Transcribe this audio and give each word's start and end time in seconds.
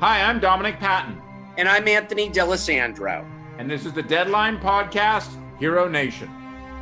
Hi, 0.00 0.22
I'm 0.22 0.40
Dominic 0.40 0.80
Patten. 0.80 1.20
And 1.58 1.68
I'm 1.68 1.86
Anthony 1.86 2.30
D'Alessandro. 2.30 3.22
And 3.58 3.70
this 3.70 3.84
is 3.84 3.92
the 3.92 4.02
Deadline 4.02 4.56
Podcast, 4.56 5.28
Hero 5.58 5.90
Nation. 5.90 6.30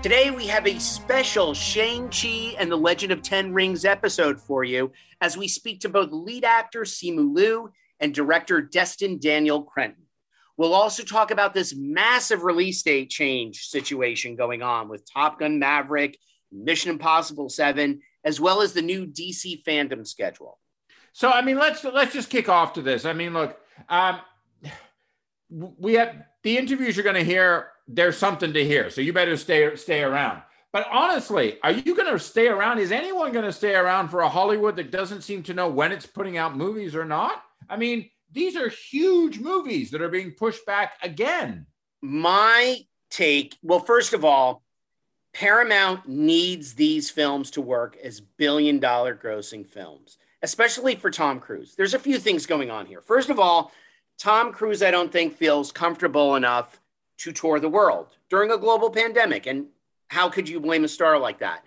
Today 0.05 0.31
we 0.31 0.47
have 0.47 0.69
a 0.69 0.79
special 0.79 1.53
Shang-Chi 1.53 2.55
and 2.61 2.71
the 2.71 2.77
Legend 2.77 3.11
of 3.11 3.23
Ten 3.23 3.53
Rings 3.53 3.85
episode 3.85 4.41
for 4.41 4.63
you 4.63 4.93
as 5.21 5.37
we 5.37 5.49
speak 5.49 5.81
to 5.81 5.89
both 5.89 6.13
lead 6.13 6.45
actor 6.45 6.83
Simu 6.83 7.35
Liu 7.35 7.73
and 7.99 8.15
director 8.15 8.63
Destin 8.63 9.19
Daniel 9.19 9.65
Cretton. 9.65 10.07
We'll 10.57 10.73
also 10.73 11.03
talk 11.03 11.33
about 11.33 11.55
this 11.55 11.75
massive 11.75 12.45
release 12.45 12.81
date 12.83 13.11
change 13.11 13.67
situation 13.67 14.37
going 14.37 14.63
on 14.63 14.89
with 14.89 15.13
Top 15.13 15.41
Gun 15.41 15.59
Maverick, 15.59 16.17
Mission 16.53 16.93
Impossible 16.93 17.49
7, 17.49 18.01
as 18.23 18.41
well 18.41 18.63
as 18.63 18.75
the 18.75 18.83
new 18.83 19.09
DC 19.09 19.65
FanDome 19.65 20.07
schedule. 20.07 20.61
So, 21.13 21.31
I 21.31 21.43
mean, 21.43 21.57
let's 21.59 21.85
let's 21.85 22.13
just 22.13 22.31
kick 22.31 22.49
off 22.49 22.75
to 22.75 22.83
this. 22.83 23.05
I 23.05 23.13
mean, 23.13 23.33
look, 23.33 23.59
um, 23.89 24.21
we 25.51 25.95
have 25.95 26.23
the 26.43 26.59
interviews 26.59 26.97
you're 26.97 27.05
going 27.05 27.17
to 27.17 27.25
hear. 27.25 27.71
There's 27.87 28.17
something 28.17 28.53
to 28.53 28.65
hear, 28.65 28.91
so 28.91 29.01
you 29.01 29.13
better 29.13 29.37
stay 29.37 29.75
stay 29.77 30.03
around. 30.03 30.43
But 30.73 30.87
honestly, 30.91 31.59
are 31.63 31.73
you 31.73 31.95
going 31.97 32.13
to 32.13 32.19
stay 32.19 32.49
around? 32.49 32.79
Is 32.79 32.93
anyone 32.93 33.33
going 33.33 33.47
to 33.47 33.53
stay 33.53 33.75
around 33.75 34.09
for 34.09 34.21
a 34.21 34.29
Hollywood 34.29 34.77
that 34.77 34.91
doesn't 34.91 35.23
seem 35.23 35.43
to 35.45 35.55
know 35.55 35.69
when 35.69 35.93
it's 35.93 36.07
putting 36.07 36.37
out 36.37 36.57
movies 36.57 36.95
or 36.95 37.07
not? 37.07 37.43
I 37.71 37.77
mean, 37.77 38.11
these 38.31 38.57
are 38.57 38.69
huge 38.69 39.39
movies 39.39 39.91
that 39.91 40.03
are 40.03 40.11
being 40.11 40.33
pushed 40.33 40.67
back 40.67 40.95
again. 41.03 41.67
My 42.03 42.81
take, 43.11 43.57
well, 43.63 43.81
first 43.81 44.13
of 44.13 44.25
all, 44.25 44.63
Paramount 45.33 46.09
needs 46.09 46.75
these 46.75 47.11
films 47.11 47.51
to 47.53 47.61
work 47.61 47.97
as 48.03 48.21
billion 48.21 48.79
dollar 48.79 49.15
grossing 49.15 49.67
films, 49.67 50.19
especially 50.43 50.95
for 50.95 51.11
Tom 51.11 51.41
Cruise. 51.41 51.75
There's 51.75 51.95
a 51.95 51.99
few 51.99 52.19
things 52.19 52.47
going 52.47 52.71
on 52.71 52.87
here. 52.87 53.01
First 53.01 53.31
of 53.31 53.39
all, 53.39 53.73
Tom 54.19 54.53
Cruise, 54.53 54.83
I 54.83 54.91
don't 54.91 55.13
think, 55.13 55.37
feels 55.37 55.73
comfortable 55.73 56.37
enough 56.37 56.81
to 57.19 57.33
tour 57.33 57.61
the 57.61 57.69
world 57.69 58.17
during 58.31 58.51
a 58.51 58.59
global 58.59 58.91
pandemic. 58.91 59.47
And 59.47 59.67
how 60.09 60.29
could 60.29 60.49
you 60.49 60.61
blame 60.61 60.85
a 60.85 60.89
star 60.89 61.19
like 61.19 61.39
that? 61.41 61.65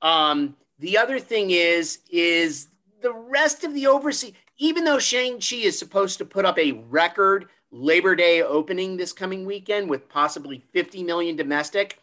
Um, 0.00 0.56
the 0.78 0.98
other 0.98 1.18
thing 1.18 1.50
is, 1.50 1.98
is 2.10 2.68
the 3.02 3.12
rest 3.12 3.64
of 3.64 3.74
the 3.74 3.86
overseas, 3.86 4.32
even 4.58 4.84
though 4.84 4.98
Shang-Chi 4.98 5.56
is 5.56 5.78
supposed 5.78 6.18
to 6.18 6.24
put 6.24 6.44
up 6.44 6.58
a 6.58 6.72
record 6.72 7.48
Labor 7.70 8.14
Day 8.14 8.42
opening 8.42 8.96
this 8.96 9.12
coming 9.12 9.46
weekend 9.46 9.88
with 9.88 10.08
possibly 10.08 10.62
50 10.72 11.02
million 11.02 11.36
domestic, 11.36 11.98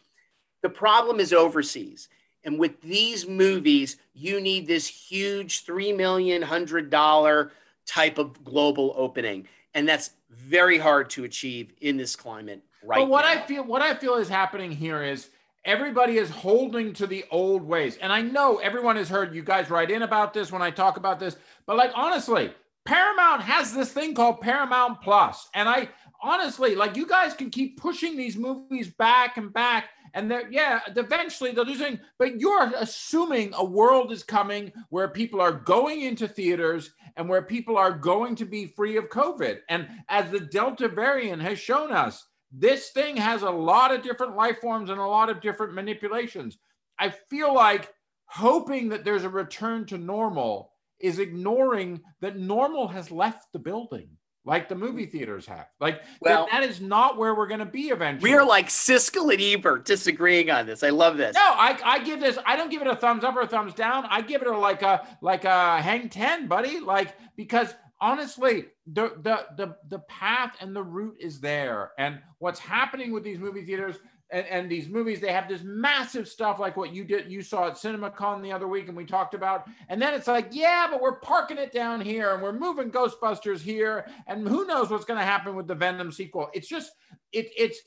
the 0.62 0.70
problem 0.70 1.20
is 1.20 1.32
overseas. 1.32 2.10
And 2.44 2.58
with 2.58 2.82
these 2.82 3.28
movies, 3.28 3.98
you 4.14 4.40
need 4.40 4.68
this 4.68 4.88
huge 4.88 5.66
$3 5.66 5.96
million, 5.96 6.42
$100 6.42 7.52
type 7.86 8.18
of 8.18 8.44
global 8.44 8.94
opening. 8.96 9.48
And 9.74 9.88
that's 9.88 10.12
very 10.30 10.78
hard 10.78 11.10
to 11.12 11.24
achieve 11.24 11.74
in 11.82 11.98
this 11.98 12.16
climate 12.16 12.64
right 12.84 13.00
but 13.00 13.10
what 13.10 13.26
now. 13.26 13.32
I 13.32 13.46
feel 13.46 13.64
what 13.64 13.82
I 13.82 13.94
feel 13.96 14.16
is 14.16 14.30
happening 14.30 14.72
here 14.72 15.04
is 15.04 15.30
everybody 15.66 16.18
is 16.18 16.30
holding 16.30 16.94
to 16.94 17.08
the 17.08 17.26
old 17.32 17.64
ways. 17.64 17.98
And 17.98 18.12
I 18.12 18.22
know 18.22 18.58
everyone 18.58 18.96
has 18.96 19.10
heard 19.10 19.36
you 19.36 19.44
guys 19.44 19.70
write 19.70 19.92
in 19.92 20.04
about 20.04 20.34
this 20.34 20.52
when 20.52 20.62
I 20.62 20.72
talk 20.72 20.98
about 20.98 21.20
this, 21.20 21.36
but 21.66 21.78
like 21.78 21.92
honestly, 21.96 22.54
Paramount 22.86 23.42
has 23.42 23.74
this 23.74 23.92
thing 23.92 24.16
called 24.16 24.42
Paramount 24.42 25.02
Plus. 25.02 25.50
And 25.54 25.68
I 25.68 25.90
honestly, 26.22 26.76
like 26.76 26.96
you 26.96 27.06
guys 27.06 27.34
can 27.34 27.50
keep 27.50 27.80
pushing 27.80 28.18
these 28.18 28.38
movies 28.38 28.90
back 28.90 29.38
and 29.38 29.54
back. 29.54 29.90
And 30.16 30.30
they're, 30.30 30.50
yeah, 30.52 30.80
eventually 30.96 31.52
they'll 31.52 31.66
do 31.66 31.76
something, 31.76 32.00
but 32.18 32.40
you're 32.40 32.72
assuming 32.76 33.54
a 33.54 33.64
world 33.64 34.12
is 34.12 34.24
coming 34.24 34.72
where 34.90 35.08
people 35.08 35.40
are 35.40 35.52
going 35.52 36.02
into 36.02 36.28
theaters 36.28 36.94
and 37.16 37.30
where 37.30 37.44
people 37.44 37.78
are 37.78 37.92
going 37.92 38.36
to 38.38 38.46
be 38.46 38.66
free 38.66 38.98
of 38.98 39.10
COVID. 39.10 39.60
And 39.70 39.88
as 40.08 40.32
the 40.32 40.40
Delta 40.40 40.88
variant 40.88 41.44
has 41.44 41.60
shown 41.60 41.92
us, 41.92 42.26
this 42.52 42.90
thing 42.90 43.18
has 43.18 43.44
a 43.44 43.50
lot 43.52 43.94
of 43.94 44.02
different 44.02 44.36
life 44.36 44.60
forms 44.60 44.90
and 44.90 45.00
a 45.00 45.06
lot 45.06 45.30
of 45.30 45.42
different 45.42 45.76
manipulations. 45.76 46.58
I 46.98 47.10
feel 47.30 47.54
like 47.54 47.94
hoping 48.26 48.90
that 48.90 49.06
there's 49.06 49.26
a 49.26 49.30
return 49.30 49.86
to 49.88 49.98
normal 50.00 50.72
is 51.00 51.20
ignoring 51.20 52.02
that 52.22 52.38
normal 52.38 52.88
has 52.88 53.12
left 53.12 53.54
the 53.54 53.60
building 53.60 54.10
like 54.50 54.68
the 54.68 54.76
movie 54.76 55.06
theaters 55.06 55.46
have. 55.46 55.68
Like 55.80 56.02
well, 56.20 56.48
that, 56.52 56.62
that 56.62 56.70
is 56.70 56.82
not 56.82 57.18
where 57.18 57.36
we're 57.36 57.48
going 57.48 57.60
to 57.60 57.68
be 57.68 57.90
eventually. 57.90 58.32
We 58.32 58.36
are 58.36 58.44
like 58.44 58.68
Siskel 58.68 59.32
and 59.32 59.40
Ebert 59.40 59.86
disagreeing 59.86 60.50
on 60.50 60.66
this. 60.66 60.82
I 60.82 60.90
love 60.90 61.18
this. 61.18 61.36
No, 61.36 61.42
I, 61.42 61.80
I 61.86 62.04
give 62.04 62.20
this. 62.20 62.40
I 62.48 62.56
don't 62.56 62.72
give 62.72 62.82
it 62.82 62.88
a 62.88 62.96
thumbs 62.96 63.24
up 63.24 63.36
or 63.36 63.42
a 63.42 63.48
thumbs 63.48 63.76
down. 63.76 64.08
I 64.10 64.22
give 64.22 64.42
it 64.42 64.48
a 64.48 64.58
like 64.58 64.82
a 64.82 65.08
like 65.22 65.46
a 65.46 65.80
hang 65.82 66.10
ten, 66.10 66.48
buddy. 66.48 66.80
Like 66.80 67.16
because 67.36 67.76
honestly, 68.02 68.66
the 68.88 69.14
the 69.22 69.46
the 69.56 69.76
the 69.88 70.00
path 70.00 70.56
and 70.60 70.76
the 70.76 70.84
route 70.84 71.18
is 71.20 71.40
there. 71.40 71.92
And 72.00 72.20
what's 72.40 72.60
happening 72.60 73.14
with 73.14 73.24
these 73.24 73.38
movie 73.38 73.64
theaters 73.64 73.98
and, 74.32 74.46
and 74.46 74.70
these 74.70 74.88
movies, 74.88 75.20
they 75.20 75.32
have 75.32 75.50
this 75.50 75.62
massive 75.64 76.28
stuff 76.28 76.60
like 76.60 76.78
what 76.78 76.94
you 76.94 77.04
did, 77.04 77.32
you 77.32 77.42
saw 77.42 77.68
at 77.68 77.74
CinemaCon 77.74 78.42
the 78.42 78.52
other 78.52 78.68
week, 78.68 78.88
and 78.88 78.96
we 78.96 79.06
talked 79.06 79.34
about. 79.34 79.68
And 79.88 80.02
then 80.02 80.14
it's 80.14 80.28
like, 80.28 80.50
yeah, 80.52 80.88
but 80.90 81.02
we're 81.02 81.20
parking 81.20 81.58
it 81.58 81.72
down 81.72 82.02
here, 82.02 82.34
and 82.34 82.42
we're 82.42 82.54
moving 82.54 82.92
Ghostbusters 82.92 83.60
here, 83.60 84.06
and 84.28 84.48
who 84.48 84.66
knows 84.66 84.90
what's 84.90 85.06
going 85.06 85.20
to 85.20 85.26
happen 85.26 85.56
with 85.56 85.68
the 85.68 85.76
Venom 85.76 86.12
sequel? 86.12 86.50
It's 86.54 86.68
just, 86.68 86.92
it, 87.32 87.50
it's 87.58 87.80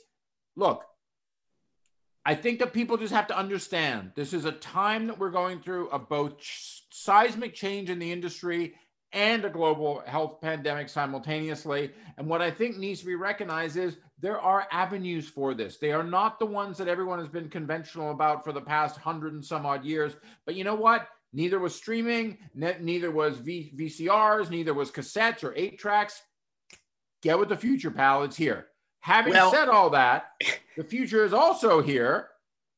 look. 0.57 0.85
I 2.25 2.37
think 2.37 2.61
that 2.61 2.73
people 2.73 2.97
just 2.97 3.13
have 3.13 3.27
to 3.29 3.37
understand 3.37 4.13
this 4.15 4.33
is 4.33 4.45
a 4.45 4.53
time 4.53 5.09
that 5.09 5.19
we're 5.19 5.31
going 5.31 5.61
through 5.61 5.89
of 5.89 6.09
both 6.09 6.35
seismic 6.91 7.53
change 7.53 7.91
in 7.91 7.99
the 7.99 8.13
industry 8.13 8.75
and 9.13 9.45
a 9.45 9.51
global 9.51 10.03
health 10.07 10.41
pandemic 10.41 10.89
simultaneously. 10.89 11.91
And 12.17 12.27
what 12.27 12.41
I 12.41 12.51
think 12.51 12.79
needs 12.79 13.01
to 13.01 13.07
be 13.07 13.15
recognized 13.15 13.77
is 13.77 13.97
there 14.19 14.41
are 14.41 14.67
avenues 14.73 15.29
for 15.29 15.55
this. 15.55 15.79
They 15.79 15.93
are 15.93 16.03
not 16.03 16.39
the 16.39 16.47
ones 16.47 16.79
that 16.79 16.89
everyone 16.89 17.19
has 17.19 17.29
been 17.29 17.49
conventional 17.49 18.11
about 18.11 18.45
for 18.45 18.53
the 18.53 18.61
past 18.61 18.97
hundred 18.97 19.35
and 19.35 19.45
some 19.45 19.67
odd 19.67 19.85
years. 19.85 20.15
But 20.47 20.55
you 20.55 20.65
know 20.65 20.75
what? 20.75 21.09
Neither 21.35 21.59
was 21.59 21.75
streaming, 21.75 22.39
ne- 22.55 22.77
neither 22.81 23.11
was 23.11 23.39
v- 23.39 23.73
VCRs, 23.77 24.51
neither 24.51 24.75
was 24.75 24.91
cassettes 24.91 25.43
or 25.43 25.55
eight 25.57 25.79
tracks. 25.79 26.23
Get 27.23 27.39
with 27.39 27.49
the 27.49 27.57
future, 27.57 27.91
pal. 27.91 28.23
It's 28.25 28.37
here. 28.37 28.69
Having 29.01 29.33
well, 29.33 29.51
said 29.51 29.69
all 29.69 29.91
that, 29.91 30.31
the 30.77 30.85
future 30.85 31.25
is 31.25 31.33
also 31.33 31.83
here 31.83 32.29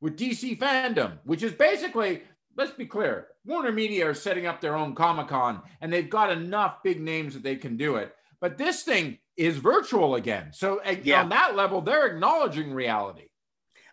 with 0.01 0.17
DC 0.17 0.59
FanDome, 0.59 1.19
which 1.25 1.43
is 1.43 1.53
basically 1.53 2.23
let's 2.57 2.73
be 2.73 2.87
clear 2.87 3.29
Warner 3.45 3.73
Media 3.73 4.09
are 4.09 4.15
setting 4.15 4.47
up 4.47 4.61
their 4.61 4.75
own 4.75 4.95
Comic 4.95 5.29
Con 5.29 5.63
and 5.81 5.93
they've 5.93 6.09
got 6.09 6.31
enough 6.31 6.83
big 6.83 7.01
names 7.01 7.35
that 7.35 7.43
they 7.43 7.57
can 7.57 7.77
do 7.77 7.97
it. 7.97 8.15
But 8.41 8.59
this 8.59 8.83
thing 8.83 9.19
is 9.37 9.57
virtual 9.57 10.15
again. 10.15 10.49
So, 10.53 10.81
yeah. 11.03 11.23
on 11.23 11.29
that 11.31 11.57
level, 11.57 11.81
they're 11.81 12.07
acknowledging 12.07 12.73
reality. 12.73 13.29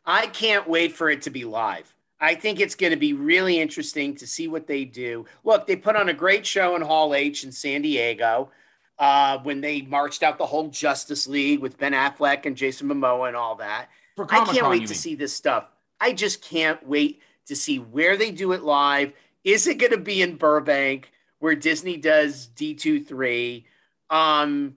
I 0.06 0.28
can't 0.28 0.68
wait 0.68 0.94
for 0.94 1.10
it 1.10 1.24
to 1.24 1.30
be 1.30 1.46
live. 1.46 1.94
I 2.20 2.36
think 2.36 2.60
it's 2.60 2.76
going 2.76 2.92
to 2.92 2.98
be 2.98 3.14
really 3.14 3.60
interesting 3.60 4.16
to 4.18 4.28
see 4.28 4.48
what 4.48 4.68
they 4.68 4.86
do. 4.86 5.26
Look, 5.44 5.66
they 5.66 5.76
put 5.76 5.96
on 5.96 6.10
a 6.10 6.14
great 6.14 6.46
show 6.46 6.76
in 6.76 6.82
Hall 6.82 7.16
H 7.16 7.44
in 7.44 7.52
San 7.52 7.82
Diego 7.82 8.52
uh, 9.00 9.40
when 9.40 9.62
they 9.62 9.82
marched 9.82 10.22
out 10.22 10.38
the 10.38 10.46
whole 10.46 10.70
Justice 10.70 11.28
League 11.28 11.60
with 11.60 11.80
Ben 11.80 11.94
Affleck 11.94 12.46
and 12.46 12.56
Jason 12.56 12.88
Momoa 12.88 13.28
and 13.28 13.36
all 13.36 13.56
that. 13.56 13.88
I 14.20 14.46
can't 14.46 14.70
wait 14.70 14.88
to 14.88 14.96
see 14.96 15.16
this 15.16 15.34
stuff. 15.34 15.68
I 16.00 16.14
just 16.14 16.44
can't 16.44 16.86
wait 16.86 17.22
to 17.48 17.56
see 17.56 17.80
where 17.80 18.18
they 18.18 18.32
do 18.32 18.52
it 18.52 18.64
live. 18.64 19.14
Is 19.44 19.68
it 19.68 19.78
going 19.78 19.92
to 19.92 19.98
be 19.98 20.22
in 20.22 20.38
Burbank 20.38 21.12
where 21.40 21.56
Disney 21.56 21.98
does 21.98 22.50
D23? 22.56 23.66
Um, 24.10 24.76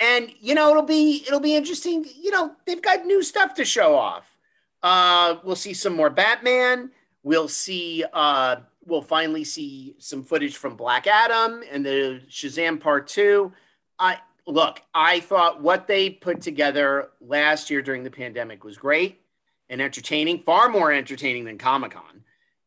and 0.00 0.32
you 0.40 0.54
know 0.54 0.70
it'll 0.70 0.82
be 0.82 1.24
it'll 1.26 1.40
be 1.40 1.54
interesting. 1.54 2.04
You 2.20 2.32
know 2.32 2.52
they've 2.66 2.82
got 2.82 3.06
new 3.06 3.22
stuff 3.22 3.54
to 3.54 3.64
show 3.64 3.94
off. 3.94 4.36
Uh, 4.82 5.36
we'll 5.44 5.56
see 5.56 5.72
some 5.72 5.94
more 5.94 6.10
Batman. 6.10 6.90
We'll 7.22 7.48
see. 7.48 8.04
Uh, 8.12 8.56
we'll 8.84 9.02
finally 9.02 9.44
see 9.44 9.94
some 9.98 10.24
footage 10.24 10.56
from 10.56 10.76
Black 10.76 11.06
Adam 11.06 11.62
and 11.70 11.86
the 11.86 12.20
Shazam 12.28 12.80
Part 12.80 13.06
Two. 13.06 13.52
I 13.98 14.18
look. 14.46 14.82
I 14.92 15.20
thought 15.20 15.62
what 15.62 15.86
they 15.86 16.10
put 16.10 16.40
together 16.40 17.10
last 17.20 17.70
year 17.70 17.80
during 17.80 18.02
the 18.02 18.10
pandemic 18.10 18.64
was 18.64 18.76
great 18.76 19.21
and 19.72 19.80
entertaining, 19.80 20.42
far 20.42 20.68
more 20.68 20.92
entertaining 20.92 21.44
than 21.44 21.56
Comic 21.56 21.92
Con. 21.92 22.22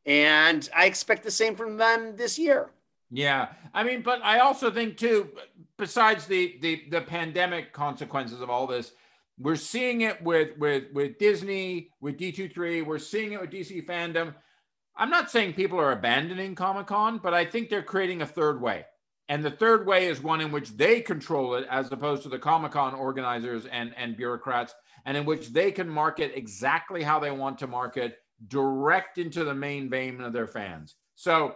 And 0.07 0.67
I 0.75 0.87
expect 0.87 1.23
the 1.23 1.31
same 1.31 1.55
from 1.55 1.77
them 1.77 2.15
this 2.17 2.37
year. 2.37 2.71
Yeah, 3.11 3.49
I 3.73 3.83
mean, 3.83 4.01
but 4.01 4.21
I 4.23 4.39
also 4.39 4.71
think 4.71 4.97
too, 4.97 5.29
besides 5.77 6.25
the 6.25 6.57
the 6.61 6.83
the 6.89 7.01
pandemic 7.01 7.71
consequences 7.71 8.41
of 8.41 8.49
all 8.49 8.65
this, 8.65 8.91
we're 9.37 9.55
seeing 9.55 10.01
it 10.01 10.21
with 10.23 10.57
with 10.57 10.85
with 10.93 11.19
Disney, 11.19 11.91
with 12.01 12.17
D23, 12.17 12.83
we're 12.83 12.97
seeing 12.97 13.33
it 13.33 13.41
with 13.41 13.51
DC 13.51 13.85
FanDome. 13.85 14.33
I'm 14.97 15.11
not 15.11 15.29
saying 15.29 15.53
people 15.53 15.79
are 15.79 15.91
abandoning 15.91 16.55
Comic 16.55 16.87
Con, 16.87 17.19
but 17.21 17.33
I 17.33 17.45
think 17.45 17.69
they're 17.69 17.83
creating 17.83 18.23
a 18.23 18.27
third 18.27 18.59
way. 18.59 18.85
And 19.27 19.43
the 19.43 19.51
third 19.51 19.87
way 19.87 20.07
is 20.07 20.21
one 20.21 20.41
in 20.41 20.51
which 20.51 20.71
they 20.77 21.01
control 21.01 21.55
it 21.55 21.67
as 21.69 21.91
opposed 21.91 22.23
to 22.23 22.29
the 22.29 22.39
Comic 22.39 22.73
Con 22.73 22.93
organizers 22.93 23.65
and, 23.65 23.93
and 23.97 24.15
bureaucrats 24.15 24.73
and 25.05 25.17
in 25.17 25.25
which 25.25 25.49
they 25.49 25.71
can 25.71 25.89
market 25.89 26.31
exactly 26.35 27.03
how 27.03 27.19
they 27.19 27.31
want 27.31 27.57
to 27.59 27.67
market 27.67 28.19
direct 28.47 29.17
into 29.17 29.43
the 29.43 29.53
main 29.53 29.89
vein 29.89 30.21
of 30.21 30.33
their 30.33 30.47
fans. 30.47 30.95
So 31.15 31.55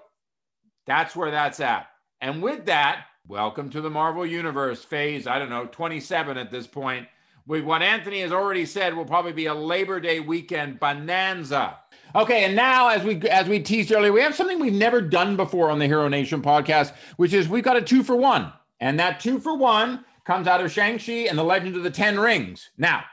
that's 0.87 1.15
where 1.15 1.31
that's 1.31 1.59
at. 1.59 1.87
And 2.21 2.41
with 2.41 2.65
that, 2.65 3.05
Welcome 3.29 3.69
to 3.69 3.81
the 3.81 3.91
Marvel 3.91 4.25
Universe 4.25 4.83
phase, 4.83 5.27
I 5.27 5.37
don't 5.37 5.51
know, 5.51 5.67
27 5.67 6.35
at 6.35 6.49
this 6.49 6.65
point. 6.65 7.07
With 7.45 7.63
what 7.63 7.83
Anthony 7.83 8.21
has 8.21 8.31
already 8.31 8.65
said 8.65 8.95
will 8.95 9.05
probably 9.05 9.33
be 9.33 9.45
a 9.45 9.53
Labor 9.53 9.99
Day 9.99 10.19
weekend 10.19 10.79
bonanza. 10.79 11.77
Okay, 12.15 12.45
and 12.45 12.55
now 12.55 12.89
as 12.89 13.03
we 13.03 13.21
as 13.29 13.47
we 13.47 13.59
teased 13.59 13.91
earlier, 13.91 14.11
we 14.11 14.21
have 14.21 14.35
something 14.35 14.59
we've 14.59 14.73
never 14.73 15.01
done 15.01 15.35
before 15.35 15.69
on 15.69 15.79
the 15.79 15.85
Hero 15.85 16.07
Nation 16.07 16.41
podcast, 16.41 16.93
which 17.17 17.33
is 17.33 17.47
we've 17.47 17.63
got 17.63 17.77
a 17.77 17.81
two 17.81 18.03
for 18.03 18.15
one. 18.15 18.51
And 18.79 18.99
that 18.99 19.19
two 19.19 19.39
for 19.39 19.55
one 19.55 20.05
comes 20.25 20.47
out 20.47 20.63
of 20.63 20.71
Shang-Chi 20.71 21.27
and 21.27 21.37
the 21.37 21.43
Legend 21.43 21.75
of 21.75 21.83
the 21.83 21.91
Ten 21.91 22.19
Rings. 22.19 22.69
Now, 22.77 23.03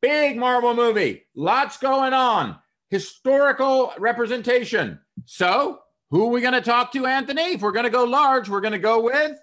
big 0.00 0.36
Marvel 0.36 0.74
movie, 0.74 1.22
lots 1.34 1.78
going 1.78 2.12
on, 2.12 2.56
historical 2.90 3.92
representation. 3.98 4.98
So, 5.24 5.80
who 6.10 6.26
are 6.26 6.30
we 6.30 6.40
going 6.40 6.54
to 6.54 6.60
talk 6.60 6.92
to, 6.92 7.06
Anthony? 7.06 7.52
If 7.52 7.62
we're 7.62 7.72
going 7.72 7.84
to 7.84 7.90
go 7.90 8.04
large, 8.04 8.48
we're 8.48 8.60
going 8.60 8.72
to 8.72 8.78
go 8.78 9.00
with 9.00 9.38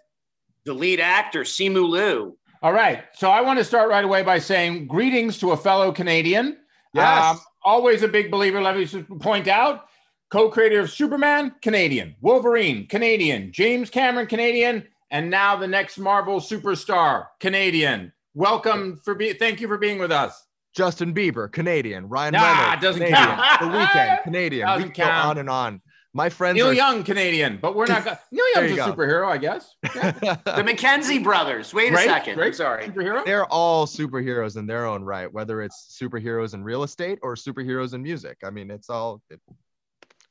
the 0.65 0.73
lead 0.73 0.99
actor, 0.99 1.41
Simu 1.41 1.89
Liu. 1.89 2.37
All 2.61 2.73
right. 2.73 3.05
So 3.13 3.31
I 3.31 3.41
want 3.41 3.57
to 3.59 3.65
start 3.65 3.89
right 3.89 4.03
away 4.03 4.21
by 4.21 4.39
saying 4.39 4.87
greetings 4.87 5.37
to 5.39 5.51
a 5.51 5.57
fellow 5.57 5.91
Canadian. 5.91 6.57
Yes. 6.93 7.23
Um, 7.23 7.39
always 7.69 8.01
a 8.01 8.07
big 8.07 8.31
believer, 8.31 8.59
let 8.61 8.75
me 8.75 8.83
just 8.85 9.07
point 9.19 9.47
out. 9.47 9.85
Co-creator 10.31 10.79
of 10.79 10.89
Superman, 10.91 11.53
Canadian. 11.61 12.15
Wolverine, 12.19 12.87
Canadian. 12.87 13.51
James 13.51 13.89
Cameron, 13.91 14.25
Canadian. 14.25 14.87
And 15.11 15.29
now 15.29 15.55
the 15.55 15.67
next 15.67 15.97
Marvel 15.99 16.39
superstar, 16.39 17.27
Canadian. 17.39 18.11
Welcome 18.33 18.99
for 19.03 19.13
be 19.15 19.33
thank 19.33 19.61
you 19.61 19.67
for 19.67 19.77
being 19.77 19.99
with 19.99 20.11
us. 20.11 20.45
Justin 20.75 21.13
Bieber, 21.13 21.51
Canadian. 21.51 22.09
Ryan 22.09 22.33
nah, 22.33 22.43
Reynolds, 22.43 22.81
doesn't 22.81 23.01
Canadian. 23.03 23.35
count. 23.37 23.59
the 23.59 23.65
Weeknd, 23.77 24.23
Canadian. 24.23 24.67
Doesn't 24.67 24.87
we 24.89 24.93
go 24.93 25.03
count. 25.03 25.25
on 25.25 25.37
and 25.37 25.49
on. 25.49 25.81
My 26.13 26.29
friends 26.29 26.55
Neil 26.55 26.69
are 26.69 26.73
Young, 26.73 27.03
Canadian, 27.03 27.59
but 27.61 27.75
we're 27.75 27.85
not. 27.85 28.03
Go- 28.03 28.17
Neil 28.31 28.43
There 28.55 28.65
Young's 28.67 28.79
a 28.81 28.85
go. 28.87 28.93
superhero, 28.93 29.27
I 29.29 29.37
guess. 29.37 29.75
Yeah. 29.95 30.11
The 30.43 30.63
McKenzie 30.63 31.23
brothers. 31.23 31.73
Wait 31.73 31.91
Great, 31.93 32.05
a 32.07 32.09
second. 32.09 32.35
great 32.35 32.47
I'm 32.47 32.53
sorry. 32.53 32.87
Superhero. 32.87 33.23
they're 33.25 33.45
all 33.45 33.85
superheroes 33.85 34.57
in 34.57 34.65
their 34.65 34.85
own 34.87 35.03
right, 35.03 35.31
whether 35.31 35.61
it's 35.61 35.95
superheroes 36.01 36.53
in 36.55 36.63
real 36.63 36.81
estate 36.83 37.19
or 37.21 37.35
superheroes 37.35 37.93
in 37.93 38.01
music. 38.01 38.37
I 38.43 38.49
mean, 38.49 38.71
it's 38.71 38.89
all. 38.89 39.21
It, 39.29 39.39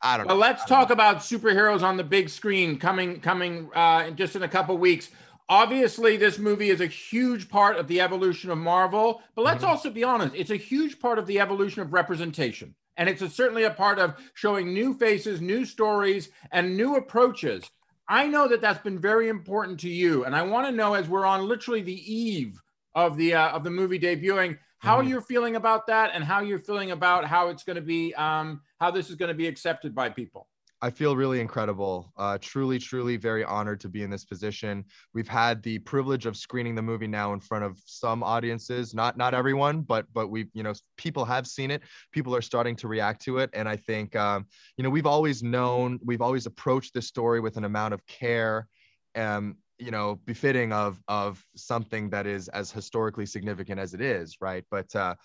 I 0.03 0.17
don't 0.17 0.27
know. 0.27 0.35
Let's 0.37 0.65
don't 0.65 0.79
talk 0.81 0.91
about 0.91 1.19
superheroes 1.19 1.83
on 1.83 1.97
the 1.97 2.05
big 2.05 2.29
screen 2.29 2.79
coming 2.79 3.21
coming 3.21 3.71
uh, 3.75 4.05
in 4.09 4.17
just 4.17 4.35
in 4.37 4.43
a 4.43 4.49
couple 4.49 4.77
weeks. 4.79 5.11
Obviously, 5.49 6.17
this 6.17 6.39
movie 6.39 6.69
is 6.71 6.81
a 6.83 6.87
huge 6.87 7.49
part 7.49 7.77
of 7.77 7.87
the 7.89 8.01
evolution 8.01 8.51
of 8.51 8.59
Marvel, 8.59 9.23
but 9.35 9.45
let's 9.45 9.65
Mhm. 9.65 9.69
also 9.69 9.91
be 9.91 10.05
honest, 10.05 10.35
it's 10.35 10.51
a 10.51 10.57
huge 10.57 10.99
part 11.01 11.19
of 11.19 11.27
the 11.27 11.41
evolution 11.41 11.81
of 11.83 11.93
representation. 11.95 12.75
And 12.99 13.09
it's 13.09 13.23
a, 13.23 13.31
certainly 13.31 13.63
a 13.63 13.71
part 13.71 13.99
of 13.99 14.17
showing 14.35 14.75
new 14.75 14.93
faces, 14.93 15.41
new 15.41 15.65
stories, 15.65 16.29
and 16.51 16.77
new 16.77 16.97
approaches. 16.97 17.71
I 18.09 18.27
know 18.27 18.49
that 18.49 18.61
that's 18.61 18.83
been 18.83 18.99
very 18.99 19.29
important 19.29 19.81
to 19.81 19.89
you, 19.89 20.25
and 20.25 20.35
I 20.35 20.43
want 20.43 20.67
to 20.67 20.73
know 20.73 20.95
as 20.95 21.09
we're 21.09 21.25
on 21.25 21.47
literally 21.49 21.83
the 21.83 22.13
eve 22.13 22.61
of 22.95 23.17
the 23.17 23.35
uh, 23.35 23.51
of 23.51 23.65
the 23.65 23.71
movie 23.71 23.99
debuting, 24.01 24.59
how 24.79 25.01
Mhm. 25.01 25.09
you're 25.09 25.21
feeling 25.21 25.57
about 25.57 25.87
that, 25.87 26.11
and 26.15 26.25
how 26.25 26.41
you're 26.41 26.59
feeling 26.59 26.91
about 26.91 27.25
how 27.25 27.49
it's 27.49 27.63
going 27.65 27.77
to 27.77 27.83
be, 27.83 28.15
um, 28.15 28.63
how 28.81 28.91
this 28.91 29.11
is 29.11 29.17
going 29.17 29.29
to 29.29 29.35
be 29.35 29.47
accepted 29.47 29.95
by 29.95 30.09
people. 30.09 30.49
I 30.81 30.91
feel 30.91 31.17
really 31.17 31.41
incredible. 31.41 32.13
Uh, 32.17 32.39
truly, 32.41 32.79
truly 32.79 33.17
very 33.17 33.43
honored 33.43 33.81
to 33.81 33.89
be 33.89 34.05
in 34.05 34.11
this 34.11 34.25
position. 34.25 34.85
We've 35.13 35.27
had 35.27 35.61
the 35.63 35.81
privilege 35.81 36.25
of 36.25 36.37
screening 36.37 36.77
the 36.77 36.83
movie 36.83 37.09
now 37.09 37.33
in 37.33 37.41
front 37.41 37.65
of 37.65 37.81
some 37.85 38.23
audiences, 38.23 38.95
not 38.95 39.17
not 39.17 39.35
everyone, 39.35 39.83
but 39.83 40.07
but 40.13 40.29
we 40.29 40.47
you 40.53 40.63
know 40.63 40.75
people 40.97 41.25
have 41.25 41.49
seen 41.49 41.73
it. 41.73 41.83
People 42.13 42.35
are 42.35 42.43
starting 42.43 42.77
to 42.77 42.89
react 42.89 43.23
to 43.23 43.39
it, 43.39 43.51
and 43.55 43.69
I 43.69 43.77
think 43.77 44.15
um, 44.15 44.47
you 44.77 44.85
know 44.85 44.91
we've 44.91 45.07
always 45.07 45.43
known, 45.43 45.99
we've 46.05 46.23
always 46.23 46.47
approached 46.47 46.95
this 46.95 47.09
story 47.09 47.41
with 47.41 47.57
an 47.57 47.65
amount 47.65 47.93
of 47.93 48.07
care, 48.07 48.69
um, 49.17 49.57
you 49.79 49.91
know, 49.91 50.21
befitting 50.27 50.73
of 50.73 51.01
of 51.09 51.45
something 51.57 52.11
that 52.11 52.27
is 52.29 52.47
as 52.49 52.71
historically 52.71 53.27
significant 53.27 53.81
as 53.81 53.95
it 53.95 54.01
is, 54.01 54.37
right? 54.41 54.65
But 54.71 54.95
uh, 54.95 55.17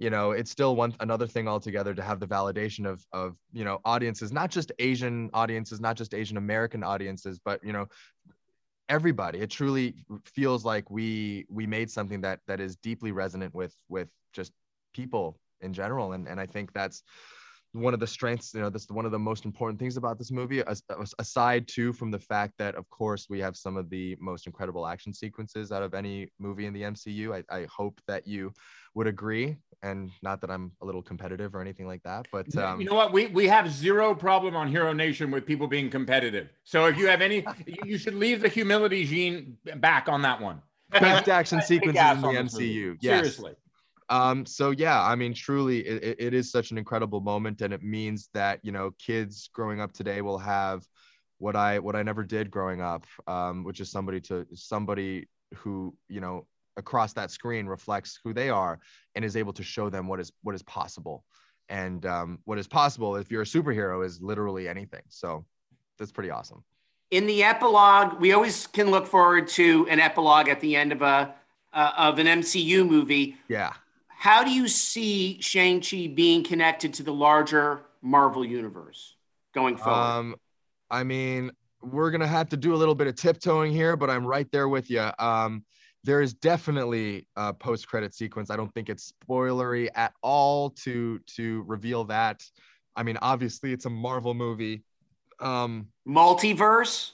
you 0.00 0.10
know 0.10 0.32
it's 0.32 0.50
still 0.50 0.74
one 0.74 0.92
another 0.98 1.28
thing 1.28 1.46
altogether 1.46 1.94
to 1.94 2.02
have 2.02 2.18
the 2.18 2.26
validation 2.26 2.84
of 2.84 3.06
of 3.12 3.36
you 3.52 3.64
know 3.64 3.78
audiences 3.84 4.32
not 4.32 4.50
just 4.50 4.72
asian 4.80 5.30
audiences 5.32 5.80
not 5.80 5.96
just 5.96 6.14
asian 6.14 6.36
american 6.36 6.82
audiences 6.82 7.38
but 7.38 7.62
you 7.62 7.72
know 7.72 7.86
everybody. 8.90 9.38
It 9.38 9.50
truly 9.50 9.94
feels 10.24 10.64
like 10.64 10.90
we 10.90 11.46
we 11.48 11.66
made 11.66 11.90
something 11.90 12.20
that 12.22 12.40
that 12.48 12.60
is 12.60 12.76
deeply 12.76 13.12
resonant 13.12 13.54
with 13.54 13.74
with 13.88 14.08
just 14.32 14.52
people 14.92 15.38
in 15.62 15.72
general. 15.72 16.12
And 16.12 16.28
and 16.28 16.38
i 16.40 16.46
think 16.46 16.72
that's 16.72 17.02
one 17.72 17.94
of 17.94 18.00
the 18.00 18.06
strengths 18.06 18.52
you 18.52 18.60
know 18.60 18.68
that's 18.68 18.90
one 18.90 19.06
of 19.06 19.12
the 19.12 19.18
most 19.18 19.44
important 19.44 19.78
things 19.78 19.96
about 19.96 20.18
this 20.18 20.30
movie 20.32 20.60
as, 20.66 20.82
as- 21.00 21.14
aside 21.20 21.68
too 21.68 21.92
from 21.92 22.10
the 22.10 22.18
fact 22.18 22.52
that 22.58 22.74
of 22.74 22.88
course 22.90 23.26
we 23.30 23.38
have 23.38 23.56
some 23.56 23.76
of 23.76 23.88
the 23.90 24.16
most 24.20 24.46
incredible 24.46 24.86
action 24.86 25.12
sequences 25.12 25.70
out 25.70 25.82
of 25.82 25.94
any 25.94 26.28
movie 26.40 26.66
in 26.66 26.72
the 26.72 26.82
mcu 26.82 27.32
i, 27.48 27.56
I 27.56 27.66
hope 27.66 28.00
that 28.08 28.26
you 28.26 28.52
would 28.94 29.06
agree 29.06 29.56
and 29.84 30.10
not 30.20 30.40
that 30.40 30.50
i'm 30.50 30.72
a 30.82 30.84
little 30.84 31.00
competitive 31.02 31.54
or 31.54 31.60
anything 31.60 31.86
like 31.86 32.02
that 32.02 32.26
but 32.32 32.54
um, 32.56 32.80
you 32.80 32.86
know 32.88 32.94
what? 32.96 33.12
We 33.12 33.28
we 33.28 33.46
have 33.46 33.70
zero 33.70 34.14
problem 34.16 34.56
on 34.56 34.66
Hero 34.68 34.92
Nation 34.92 35.30
with 35.30 35.46
people 35.46 35.66
being 35.68 35.88
competitive. 35.90 36.48
So 36.64 36.86
if 36.86 36.98
you 36.98 37.06
have 37.06 37.20
any, 37.22 37.46
you- 37.84 37.96
should 37.98 38.14
leave 38.14 38.40
the 38.42 38.48
humility 38.48 39.04
gene 39.04 39.56
back 39.76 40.08
on 40.08 40.22
that 40.22 40.40
one. 40.40 40.60
best 40.90 41.28
action 41.28 41.62
sequences 41.72 42.02
in 42.02 42.20
the 42.20 42.28
on 42.28 42.34
this 42.34 42.52
movie. 42.54 42.74
mcu 42.84 42.96
yes 43.00 43.14
Seriously. 43.18 43.52
Um 44.10 44.44
so 44.44 44.72
yeah 44.72 45.02
i 45.02 45.14
mean 45.14 45.32
truly 45.32 45.80
it, 45.86 46.16
it- 46.18 46.34
is 46.34 46.50
such 46.50 46.70
an 46.70 46.78
incredible 46.78 47.20
moment 47.20 47.62
and 47.62 47.72
it 47.72 47.82
means 47.82 48.28
that 48.34 48.60
you 48.62 48.72
know 48.72 48.90
kids 48.98 49.48
growing 49.54 49.80
up 49.80 49.92
today 49.92 50.20
will 50.20 50.38
have 50.38 50.84
what 51.38 51.56
i 51.56 51.78
what 51.78 51.96
i 51.96 52.02
never 52.02 52.22
did 52.22 52.50
growing 52.50 52.80
up 52.80 53.06
um 53.26 53.64
which 53.64 53.80
is 53.80 53.90
somebody 53.90 54.20
to 54.20 54.46
somebody 54.54 55.28
who 55.54 55.94
you 56.08 56.20
know 56.20 56.46
across 56.76 57.12
that 57.12 57.30
screen 57.30 57.66
reflects 57.66 58.18
who 58.24 58.32
they 58.32 58.48
are 58.50 58.80
and 59.14 59.24
is 59.24 59.36
able 59.36 59.52
to 59.52 59.62
show 59.62 59.88
them 59.88 60.08
what 60.08 60.20
is 60.20 60.32
what 60.42 60.54
is 60.54 60.62
possible. 60.62 61.24
And 61.68 62.04
um 62.06 62.38
what 62.44 62.58
is 62.58 62.66
possible 62.66 63.16
if 63.16 63.30
you're 63.30 63.42
a 63.42 63.46
superhero 63.46 64.04
is 64.04 64.20
literally 64.20 64.68
anything. 64.68 65.02
So 65.08 65.44
that's 65.98 66.10
pretty 66.12 66.30
awesome. 66.30 66.64
In 67.10 67.26
the 67.26 67.42
epilogue, 67.42 68.20
we 68.20 68.32
always 68.32 68.66
can 68.66 68.90
look 68.90 69.06
forward 69.06 69.48
to 69.48 69.86
an 69.90 70.00
epilogue 70.00 70.48
at 70.48 70.60
the 70.60 70.74
end 70.76 70.92
of 70.92 71.02
a 71.02 71.34
uh, 71.72 71.92
of 71.96 72.18
an 72.18 72.26
MCU 72.26 72.84
movie. 72.88 73.36
yeah 73.48 73.72
How 74.20 74.44
do 74.44 74.50
you 74.50 74.68
see 74.68 75.40
Shang-Chi 75.40 76.08
being 76.08 76.44
connected 76.44 76.92
to 76.92 77.02
the 77.02 77.10
larger 77.10 77.80
Marvel 78.02 78.44
universe 78.44 79.16
going 79.54 79.78
forward? 79.78 79.98
Um, 79.98 80.36
I 80.90 81.04
mean, 81.04 81.52
we're 81.80 82.10
gonna 82.10 82.26
have 82.26 82.50
to 82.50 82.58
do 82.58 82.74
a 82.74 82.76
little 82.76 82.94
bit 82.94 83.06
of 83.06 83.14
tiptoeing 83.14 83.72
here, 83.72 83.96
but 83.96 84.10
I'm 84.10 84.26
right 84.26 84.46
there 84.52 84.68
with 84.68 84.90
you. 84.90 85.08
Um, 85.18 85.64
there 86.04 86.20
is 86.20 86.34
definitely 86.34 87.28
a 87.34 87.54
post-credit 87.54 88.14
sequence. 88.14 88.50
I 88.50 88.56
don't 88.56 88.70
think 88.74 88.90
it's 88.90 89.10
spoilery 89.26 89.88
at 89.94 90.12
all 90.20 90.68
to 90.84 91.18
to 91.36 91.64
reveal 91.66 92.04
that. 92.04 92.44
I 92.94 93.02
mean, 93.04 93.16
obviously, 93.22 93.72
it's 93.72 93.86
a 93.86 93.90
Marvel 93.90 94.34
movie. 94.34 94.82
Um, 95.40 95.88
Multiverse? 96.06 97.12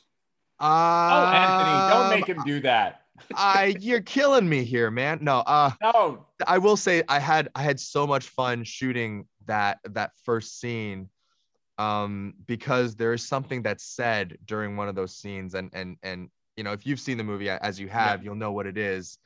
uh, 0.58 0.64
Oh, 1.12 1.26
Anthony, 1.32 1.88
don't 1.88 2.10
make 2.10 2.26
him 2.26 2.42
do 2.44 2.58
that. 2.62 3.05
I, 3.34 3.76
you're 3.80 4.00
killing 4.00 4.48
me 4.48 4.64
here, 4.64 4.90
man. 4.90 5.18
No, 5.20 5.38
uh, 5.46 5.70
No. 5.82 6.26
I 6.46 6.58
will 6.58 6.76
say 6.76 7.02
I 7.08 7.18
had 7.18 7.48
I 7.54 7.62
had 7.62 7.80
so 7.80 8.06
much 8.06 8.28
fun 8.28 8.64
shooting 8.64 9.26
that 9.46 9.78
that 9.84 10.12
first 10.24 10.60
scene 10.60 11.08
um 11.78 12.34
because 12.46 12.96
there 12.96 13.12
is 13.12 13.26
something 13.26 13.62
that's 13.62 13.84
said 13.84 14.38
during 14.46 14.76
one 14.76 14.88
of 14.88 14.94
those 14.94 15.16
scenes 15.16 15.54
and 15.54 15.70
and 15.72 15.96
and 16.02 16.28
you 16.56 16.64
know 16.64 16.72
if 16.72 16.86
you've 16.86 17.00
seen 17.00 17.18
the 17.18 17.24
movie 17.24 17.50
as 17.50 17.78
you 17.78 17.88
have 17.88 18.24
you'll 18.24 18.34
know 18.34 18.52
what 18.52 18.66
it 18.66 18.78
is 18.78 19.18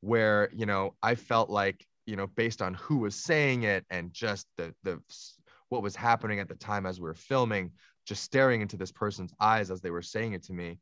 where 0.00 0.50
you 0.54 0.66
know 0.66 0.94
I 1.02 1.14
felt 1.14 1.50
like 1.50 1.86
you 2.06 2.16
know 2.16 2.26
based 2.26 2.62
on 2.62 2.74
who 2.74 2.98
was 2.98 3.14
saying 3.14 3.62
it 3.62 3.84
and 3.90 4.12
just 4.12 4.46
the 4.56 4.74
the 4.82 5.00
what 5.68 5.82
was 5.82 5.96
happening 5.96 6.40
at 6.40 6.48
the 6.48 6.54
time 6.54 6.86
as 6.86 7.00
we 7.00 7.04
were 7.04 7.14
filming 7.14 7.70
just 8.06 8.24
staring 8.24 8.60
into 8.60 8.76
this 8.76 8.92
person's 8.92 9.32
eyes 9.40 9.70
as 9.70 9.80
they 9.80 9.90
were 9.90 10.02
saying 10.02 10.32
it 10.32 10.42
to 10.44 10.52
me 10.52 10.78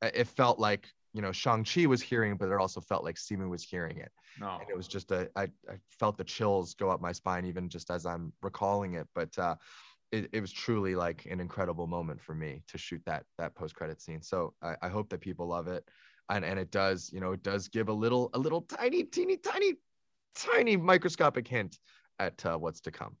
it 0.00 0.26
felt 0.26 0.58
like 0.58 0.88
you 1.12 1.22
know 1.22 1.32
Shang-Chi 1.32 1.86
was 1.86 2.02
hearing 2.02 2.36
but 2.36 2.48
it 2.48 2.60
also 2.60 2.80
felt 2.80 3.04
like 3.04 3.16
Simu 3.16 3.48
was 3.48 3.62
hearing 3.62 3.98
it. 3.98 4.12
No. 4.40 4.58
and 4.60 4.68
it 4.68 4.76
was 4.76 4.88
just 4.88 5.10
a 5.10 5.30
I, 5.36 5.44
I 5.68 5.76
felt 5.88 6.16
the 6.16 6.24
chills 6.24 6.74
go 6.74 6.90
up 6.90 7.00
my 7.00 7.12
spine 7.12 7.44
even 7.44 7.68
just 7.68 7.90
as 7.90 8.06
i'm 8.06 8.32
recalling 8.42 8.94
it. 8.94 9.06
But 9.14 9.36
uh 9.38 9.56
it, 10.10 10.28
it 10.32 10.40
was 10.40 10.52
truly 10.52 10.94
like 10.94 11.26
an 11.30 11.40
incredible 11.40 11.86
moment 11.86 12.20
for 12.20 12.34
me 12.34 12.62
to 12.68 12.76
shoot 12.76 13.00
that 13.06 13.24
that 13.38 13.54
post-credit 13.54 14.00
scene. 14.02 14.20
So 14.20 14.52
I, 14.62 14.76
I 14.82 14.88
hope 14.88 15.08
that 15.08 15.20
people 15.20 15.46
love 15.46 15.68
it. 15.68 15.88
And 16.28 16.44
and 16.44 16.58
it 16.58 16.70
does 16.70 17.10
you 17.12 17.20
know 17.20 17.32
it 17.32 17.42
does 17.42 17.68
give 17.68 17.88
a 17.88 17.92
little 17.92 18.30
a 18.34 18.38
little 18.38 18.62
tiny 18.62 19.04
teeny 19.04 19.36
tiny 19.36 19.74
tiny 20.34 20.76
microscopic 20.76 21.46
hint 21.46 21.78
at 22.18 22.44
uh, 22.46 22.56
what's 22.56 22.80
to 22.82 22.90
come. 22.90 23.16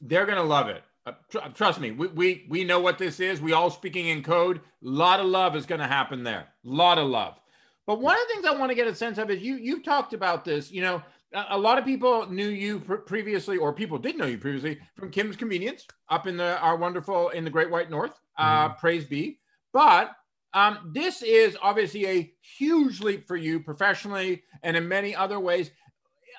They're 0.00 0.26
gonna 0.26 0.42
love 0.42 0.68
it. 0.68 0.82
Uh, 1.06 1.12
tr- 1.30 1.38
trust 1.54 1.80
me. 1.80 1.92
We, 1.92 2.08
we 2.08 2.46
we 2.48 2.64
know 2.64 2.80
what 2.80 2.98
this 2.98 3.20
is. 3.20 3.40
We 3.40 3.52
all 3.52 3.70
speaking 3.70 4.06
in 4.08 4.22
code. 4.22 4.58
A 4.58 4.60
lot 4.82 5.20
of 5.20 5.26
love 5.26 5.54
is 5.54 5.64
gonna 5.64 5.86
happen 5.86 6.24
there. 6.24 6.40
A 6.64 6.68
lot 6.68 6.98
of 6.98 7.08
love. 7.08 7.38
But 7.86 8.00
one 8.00 8.14
of 8.16 8.20
the 8.26 8.34
things 8.34 8.44
I 8.46 8.58
want 8.58 8.70
to 8.70 8.74
get 8.74 8.88
a 8.88 8.94
sense 8.94 9.16
of 9.18 9.30
is 9.30 9.40
you 9.42 9.54
you've 9.56 9.84
talked 9.84 10.12
about 10.12 10.44
this. 10.44 10.72
You 10.72 10.82
know, 10.82 11.02
a, 11.32 11.44
a 11.50 11.58
lot 11.58 11.78
of 11.78 11.84
people 11.84 12.26
knew 12.28 12.48
you 12.48 12.80
pr- 12.80 12.96
previously, 12.96 13.56
or 13.56 13.72
people 13.72 13.98
did 13.98 14.18
know 14.18 14.26
you 14.26 14.38
previously 14.38 14.80
from 14.96 15.10
Kim's 15.10 15.36
Convenience 15.36 15.86
up 16.08 16.26
in 16.26 16.36
the 16.36 16.58
our 16.58 16.76
wonderful 16.76 17.28
in 17.28 17.44
the 17.44 17.50
Great 17.50 17.70
White 17.70 17.90
North. 17.90 18.18
Uh, 18.36 18.70
Praise 18.70 19.04
be. 19.04 19.38
But 19.72 20.10
Um, 20.54 20.90
this 20.94 21.22
is 21.22 21.56
obviously 21.60 22.06
a 22.06 22.32
huge 22.58 23.00
leap 23.00 23.26
for 23.28 23.36
you 23.36 23.60
professionally 23.60 24.42
and 24.62 24.76
in 24.76 24.88
many 24.88 25.14
other 25.14 25.38
ways. 25.38 25.70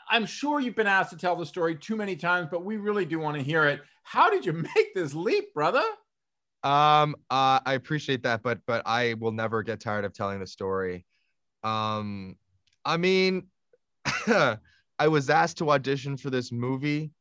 I'm 0.09 0.25
sure 0.25 0.59
you've 0.59 0.75
been 0.75 0.87
asked 0.87 1.11
to 1.11 1.17
tell 1.17 1.35
the 1.35 1.45
story 1.45 1.75
too 1.75 1.95
many 1.95 2.15
times, 2.15 2.47
but 2.49 2.63
we 2.65 2.77
really 2.77 3.05
do 3.05 3.19
want 3.19 3.37
to 3.37 3.43
hear 3.43 3.65
it. 3.65 3.81
How 4.07 4.29
did 4.29 4.45
you 4.45 4.53
make 4.53 4.95
this 4.95 5.13
leap, 5.13 5.53
brother? 5.53 5.83
Um, 6.63 7.15
uh, 7.29 7.59
I 7.65 7.73
appreciate 7.73 8.23
that, 8.23 8.41
but 8.41 8.59
but 8.65 8.81
I 8.85 9.15
will 9.15 9.33
never 9.33 9.63
get 9.63 9.81
tired 9.81 10.05
of 10.05 10.13
telling 10.13 10.39
the 10.39 10.47
story. 10.47 11.05
Um, 11.61 12.37
I 12.85 12.95
mean, 12.95 13.47
I 14.27 15.07
was 15.09 15.29
asked 15.29 15.57
to 15.57 15.71
audition 15.71 16.15
for 16.15 16.29
this 16.29 16.53
movie, 16.53 17.11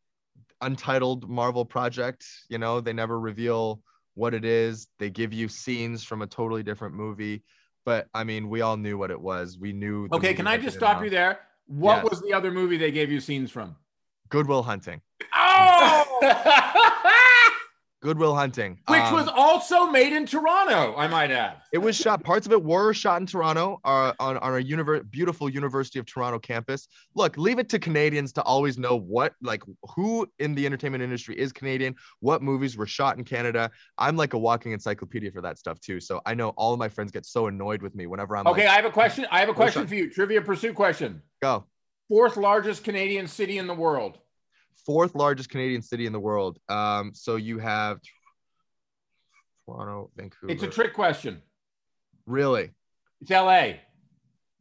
untitled 0.60 1.28
Marvel 1.28 1.64
project. 1.64 2.24
You 2.48 2.58
know, 2.58 2.80
they 2.80 2.92
never 2.92 3.18
reveal 3.18 3.82
what 4.14 4.32
it 4.32 4.44
is. 4.44 4.86
They 5.00 5.10
give 5.10 5.32
you 5.32 5.48
scenes 5.48 6.04
from 6.04 6.22
a 6.22 6.26
totally 6.28 6.62
different 6.62 6.94
movie, 6.94 7.42
but 7.84 8.06
I 8.14 8.22
mean, 8.22 8.48
we 8.48 8.60
all 8.60 8.76
knew 8.76 8.96
what 8.96 9.10
it 9.10 9.20
was. 9.20 9.58
We 9.58 9.72
knew. 9.72 10.06
Okay, 10.12 10.34
can 10.34 10.46
I 10.46 10.56
just 10.56 10.76
stop 10.76 11.02
you 11.02 11.10
there? 11.10 11.40
What 11.66 12.04
yes. 12.04 12.10
was 12.10 12.22
the 12.22 12.32
other 12.32 12.52
movie 12.52 12.76
they 12.76 12.92
gave 12.92 13.10
you 13.10 13.18
scenes 13.18 13.50
from? 13.50 13.74
Good 14.28 14.46
Will 14.46 14.62
Hunting. 14.62 15.00
Oh! 15.34 16.72
Good 18.02 18.18
Will 18.18 18.34
Hunting, 18.34 18.78
which 18.88 19.00
um, 19.00 19.14
was 19.14 19.26
also 19.26 19.86
made 19.86 20.12
in 20.12 20.26
Toronto, 20.26 20.94
I 20.96 21.06
might 21.06 21.30
add. 21.30 21.62
It 21.72 21.78
was 21.78 21.96
shot. 21.96 22.22
Parts 22.22 22.46
of 22.46 22.52
it 22.52 22.62
were 22.62 22.92
shot 22.92 23.20
in 23.20 23.26
Toronto, 23.26 23.80
uh, 23.84 24.12
on 24.20 24.36
on 24.36 24.60
a 24.60 24.62
univer- 24.62 25.10
beautiful 25.10 25.48
University 25.48 25.98
of 25.98 26.04
Toronto 26.04 26.38
campus. 26.38 26.88
Look, 27.14 27.38
leave 27.38 27.58
it 27.58 27.70
to 27.70 27.78
Canadians 27.78 28.32
to 28.34 28.42
always 28.42 28.76
know 28.76 28.96
what, 28.96 29.34
like, 29.40 29.62
who 29.94 30.30
in 30.38 30.54
the 30.54 30.66
entertainment 30.66 31.02
industry 31.02 31.38
is 31.38 31.52
Canadian, 31.52 31.96
what 32.20 32.42
movies 32.42 32.76
were 32.76 32.86
shot 32.86 33.16
in 33.16 33.24
Canada. 33.24 33.70
I'm 33.96 34.16
like 34.16 34.34
a 34.34 34.38
walking 34.38 34.72
encyclopedia 34.72 35.32
for 35.32 35.40
that 35.40 35.58
stuff 35.58 35.80
too. 35.80 35.98
So 35.98 36.20
I 36.26 36.34
know 36.34 36.50
all 36.50 36.74
of 36.74 36.78
my 36.78 36.90
friends 36.90 37.12
get 37.12 37.24
so 37.24 37.46
annoyed 37.46 37.80
with 37.80 37.94
me 37.94 38.06
whenever 38.06 38.36
I'm. 38.36 38.46
Okay, 38.46 38.66
like, 38.66 38.72
I 38.72 38.76
have 38.76 38.84
a 38.84 38.90
question. 38.90 39.26
I 39.30 39.40
have 39.40 39.48
a 39.48 39.54
question 39.54 39.86
for 39.86 39.94
you. 39.94 40.10
Trivia 40.10 40.42
pursuit 40.42 40.74
question. 40.74 41.22
Go. 41.40 41.64
Fourth 42.08 42.36
largest 42.36 42.84
Canadian 42.84 43.26
city 43.26 43.58
in 43.58 43.66
the 43.66 43.74
world 43.74 44.18
fourth 44.84 45.14
largest 45.14 45.50
Canadian 45.50 45.82
city 45.82 46.06
in 46.06 46.12
the 46.12 46.20
world. 46.20 46.58
Um, 46.68 47.12
so 47.14 47.36
you 47.36 47.58
have 47.58 48.00
Toronto, 49.66 50.10
Vancouver. 50.16 50.52
It's 50.52 50.62
a 50.62 50.68
trick 50.68 50.94
question. 50.94 51.42
Really? 52.26 52.70
It's 53.20 53.30
LA. 53.30 53.74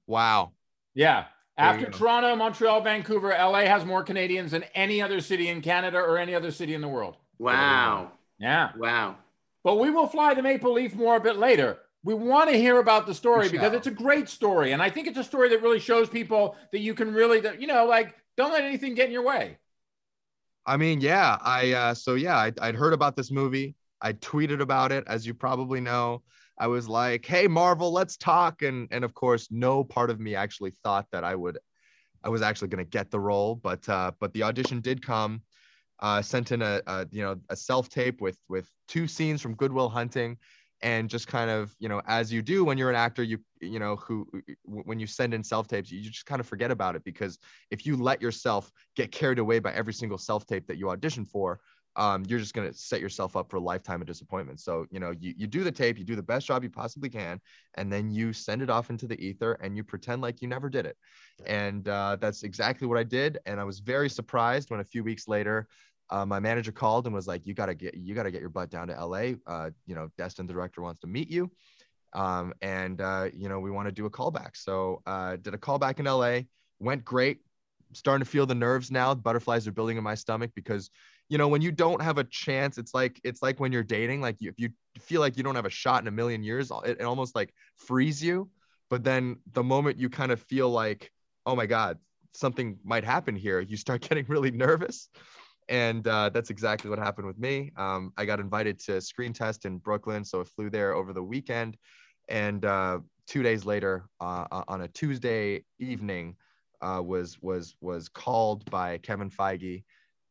Wow. 0.08 0.52
Yeah. 0.94 1.26
After 1.58 1.90
Toronto, 1.90 2.36
Montreal, 2.36 2.82
Vancouver, 2.82 3.30
LA 3.30 3.62
has 3.62 3.86
more 3.86 4.04
Canadians 4.04 4.52
than 4.52 4.64
any 4.76 5.02
other 5.02 5.22
city 5.22 5.48
in 5.48 5.62
Canada 5.62 5.98
or 5.98 6.18
any 6.18 6.36
other 6.36 6.52
city 6.52 6.74
in 6.74 6.82
the 6.82 6.88
world. 6.88 7.16
Wow. 7.40 8.12
Yeah. 8.40 8.72
Wow. 8.78 9.16
But 9.64 9.80
we 9.80 9.90
will 9.90 10.08
fly 10.08 10.34
the 10.34 10.44
Maple 10.44 10.74
Leaf 10.74 10.96
more 10.96 11.16
a 11.16 11.22
bit 11.22 11.38
later. 11.38 11.78
We 12.04 12.14
want 12.14 12.50
to 12.50 12.58
hear 12.58 12.80
about 12.80 13.08
the 13.08 13.16
story 13.16 13.50
because 13.50 13.74
it's 13.74 13.88
a 13.88 13.92
great 13.92 14.30
story. 14.30 14.74
And 14.74 14.82
I 14.82 14.90
think 14.90 15.08
it's 15.08 15.18
a 15.18 15.24
story 15.24 15.50
that 15.50 15.62
really 15.62 15.80
shows 15.80 16.08
people 16.08 16.56
that 16.72 16.80
you 16.80 16.94
can 16.94 17.14
really, 17.14 17.42
you 17.58 17.68
know, 17.68 17.86
like, 17.86 18.16
don't 18.38 18.52
let 18.52 18.64
anything 18.64 18.94
get 18.94 19.08
in 19.08 19.14
your 19.14 19.24
way. 19.24 19.58
I 20.66 20.78
mean, 20.78 21.02
yeah, 21.02 21.38
I 21.42 21.72
uh, 21.74 21.94
so 21.94 22.16
yeah, 22.16 22.38
I, 22.38 22.52
I'd 22.62 22.76
heard 22.76 22.94
about 22.94 23.16
this 23.16 23.32
movie. 23.32 23.76
I 24.02 24.14
tweeted 24.14 24.62
about 24.62 24.92
it, 24.92 25.04
as 25.08 25.26
you 25.26 25.34
probably 25.34 25.80
know. 25.80 26.24
I 26.58 26.68
was 26.68 26.88
like, 26.88 27.26
"Hey, 27.26 27.48
Marvel, 27.48 27.92
let's 27.92 28.18
talk," 28.18 28.62
and 28.62 28.88
and 28.92 29.04
of 29.04 29.14
course, 29.14 29.50
no 29.52 29.84
part 29.84 30.10
of 30.10 30.20
me 30.20 30.36
actually 30.36 30.74
thought 30.84 31.08
that 31.12 31.24
I 31.24 31.36
would, 31.36 31.60
I 32.24 32.30
was 32.30 32.42
actually 32.42 32.70
going 32.70 32.84
to 32.84 32.90
get 32.90 33.12
the 33.12 33.20
role, 33.20 33.56
but 33.56 33.88
uh, 33.90 34.12
but 34.20 34.34
the 34.34 34.44
audition 34.44 34.82
did 34.82 35.06
come. 35.06 35.42
Uh, 36.00 36.22
sent 36.22 36.52
in 36.52 36.62
a, 36.62 36.82
a 36.88 37.08
you 37.12 37.22
know 37.22 37.38
a 37.50 37.56
self 37.56 37.90
tape 37.90 38.20
with 38.20 38.38
with 38.50 38.70
two 38.88 39.08
scenes 39.08 39.42
from 39.42 39.56
Good 39.56 39.72
Will 39.72 39.90
Hunting, 39.90 40.38
and 40.86 41.10
just 41.10 41.28
kind 41.28 41.50
of 41.50 41.76
you 41.80 41.90
know 41.90 42.00
as 42.06 42.32
you 42.32 42.44
do 42.44 42.64
when 42.64 42.78
you're 42.78 42.92
an 42.92 42.96
actor 42.96 43.24
you 43.24 43.40
you 43.60 43.80
know 43.80 43.96
who 43.96 44.28
when 44.64 45.00
you 45.00 45.08
send 45.08 45.34
in 45.34 45.44
self 45.44 45.68
tapes 45.68 45.92
you 45.92 46.00
just 46.00 46.28
kind 46.28 46.40
of 46.40 46.48
forget 46.48 46.70
about 46.70 46.96
it 46.96 47.04
because 47.04 47.40
if 47.72 47.86
you 47.88 47.98
let 47.98 48.22
yourself 48.22 48.72
get 48.96 49.12
carried 49.12 49.40
away 49.40 49.58
by 49.58 49.74
every 49.74 49.94
single 49.94 50.18
self 50.18 50.46
tape 50.46 50.68
that 50.68 50.78
you 50.78 50.90
audition 50.90 51.26
for 51.26 51.60
um, 51.98 52.26
you're 52.28 52.40
just 52.40 52.54
going 52.54 52.70
to 52.70 52.78
set 52.78 53.00
yourself 53.00 53.38
up 53.38 53.50
for 53.50 53.56
a 53.56 53.62
lifetime 53.62 54.02
of 54.02 54.08
disappointment. 54.08 54.60
So 54.60 54.86
you 54.92 55.00
know 55.00 55.12
you, 55.20 55.34
you 55.36 55.48
do 55.48 55.64
the 55.64 55.72
tape 55.72 55.98
you 55.98 56.06
do 56.06 56.16
the 56.16 56.22
best 56.22 56.46
job 56.46 56.62
you 56.64 56.70
possibly 56.70 57.10
can 57.10 57.40
and 57.76 57.92
then 57.92 58.12
you 58.12 58.32
send 58.32 58.62
it 58.62 58.70
off 58.70 58.90
into 58.90 59.08
the 59.08 59.20
ether 59.20 59.54
and 59.62 59.76
you 59.76 59.84
pretend 59.84 60.22
like 60.22 60.42
you 60.42 60.48
never 60.48 60.70
did 60.70 60.86
it. 60.86 60.98
And 61.48 61.88
uh, 61.88 62.18
that's 62.20 62.44
exactly 62.44 62.88
what 62.88 62.98
i 62.98 63.04
did 63.04 63.40
and 63.46 63.60
i 63.60 63.64
was 63.64 63.80
very 63.80 64.10
surprised 64.10 64.70
when 64.70 64.82
a 64.82 64.84
few 64.84 65.04
weeks 65.04 65.28
later 65.28 65.68
uh, 66.10 66.26
my 66.26 66.40
manager 66.40 66.72
called 66.72 67.06
and 67.06 67.16
was 67.16 67.28
like, 67.28 67.46
"You 67.46 67.54
gotta 67.54 67.74
get 67.74 67.96
you 67.96 68.14
gotta 68.14 68.32
get 68.32 68.42
your 68.42 68.50
butt 68.50 68.70
down 68.70 68.88
to 68.88 69.06
LA. 69.06 69.34
Uh, 69.48 69.72
you 69.86 69.96
know, 69.96 70.10
Destin, 70.18 70.46
the 70.48 70.54
director, 70.54 70.82
wants 70.82 71.00
to 71.02 71.08
meet 71.08 71.30
you, 71.30 71.52
um, 72.14 72.54
and 72.62 73.02
uh, 73.02 73.30
you 73.34 73.50
know 73.50 73.60
we 73.60 73.72
want 73.72 73.88
to 73.88 73.92
do 73.92 74.06
a 74.06 74.10
callback." 74.10 74.56
So 74.56 75.02
uh, 75.06 75.38
did 75.38 75.54
a 75.54 75.58
callback 75.58 76.00
in 76.00 76.06
LA. 76.06 76.42
Went 76.80 77.04
great. 77.04 77.40
Starting 77.94 78.24
to 78.24 78.30
feel 78.30 78.46
the 78.46 78.56
nerves 78.56 78.92
now. 78.92 79.16
Butterflies 79.16 79.68
are 79.68 79.72
building 79.72 79.98
in 79.98 80.04
my 80.04 80.16
stomach 80.16 80.52
because 80.54 80.90
you 81.30 81.38
know 81.38 81.48
when 81.48 81.62
you 81.62 81.72
don't 81.72 82.02
have 82.02 82.18
a 82.18 82.24
chance, 82.26 82.78
it's 82.78 82.94
like 82.94 83.20
it's 83.24 83.42
like 83.42 83.60
when 83.60 83.72
you're 83.72 83.84
dating. 83.84 84.22
Like 84.22 84.38
you, 84.40 84.50
if 84.50 84.56
you 84.60 84.70
feel 85.00 85.22
like 85.22 85.38
you 85.38 85.44
don't 85.44 85.56
have 85.56 85.66
a 85.66 85.72
shot 85.72 86.02
in 86.02 86.08
a 86.08 86.12
million 86.12 86.44
years, 86.44 86.72
it, 86.86 86.98
it 87.00 87.04
almost 87.04 87.36
like 87.36 87.54
frees 87.78 88.22
you. 88.24 88.50
But 88.90 89.04
then 89.04 89.38
the 89.54 89.64
moment 89.64 89.98
you 89.98 90.10
kind 90.10 90.32
of 90.32 90.40
feel 90.40 90.70
like, 90.70 91.12
oh 91.48 91.56
my 91.56 91.66
god, 91.66 91.98
something 92.34 92.78
might 92.84 93.04
happen 93.04 93.36
here, 93.36 93.60
you 93.60 93.78
start 93.78 94.02
getting 94.08 94.26
really 94.28 94.52
nervous 94.52 95.10
and 95.70 96.08
uh, 96.08 96.30
that's 96.30 96.50
exactly 96.50 96.90
what 96.90 97.00
happened 97.00 97.28
with 97.28 97.40
me. 97.40 97.72
Um, 97.78 98.14
I 98.18 98.26
got 98.26 98.40
invited 98.40 98.80
to 98.82 99.02
screen 99.02 99.34
test 99.34 99.66
in 99.66 99.78
Brooklyn, 99.78 100.24
so 100.24 100.42
I 100.42 100.44
flew 100.44 100.70
there 100.70 100.94
over 100.94 101.14
the 101.14 101.24
weekend, 101.24 101.78
and 102.28 102.64
uh, 102.66 103.00
two 103.28 103.44
days 103.44 103.66
later, 103.66 104.06
uh, 104.20 104.46
on 104.68 104.82
a 104.82 104.88
Tuesday 104.88 105.64
evening, 105.80 106.36
uh, 106.82 107.02
was 107.04 107.42
was 107.42 107.76
was 107.82 108.10
called 108.10 108.70
by 108.70 108.98
Kevin 109.00 109.30
Feige, 109.30 109.84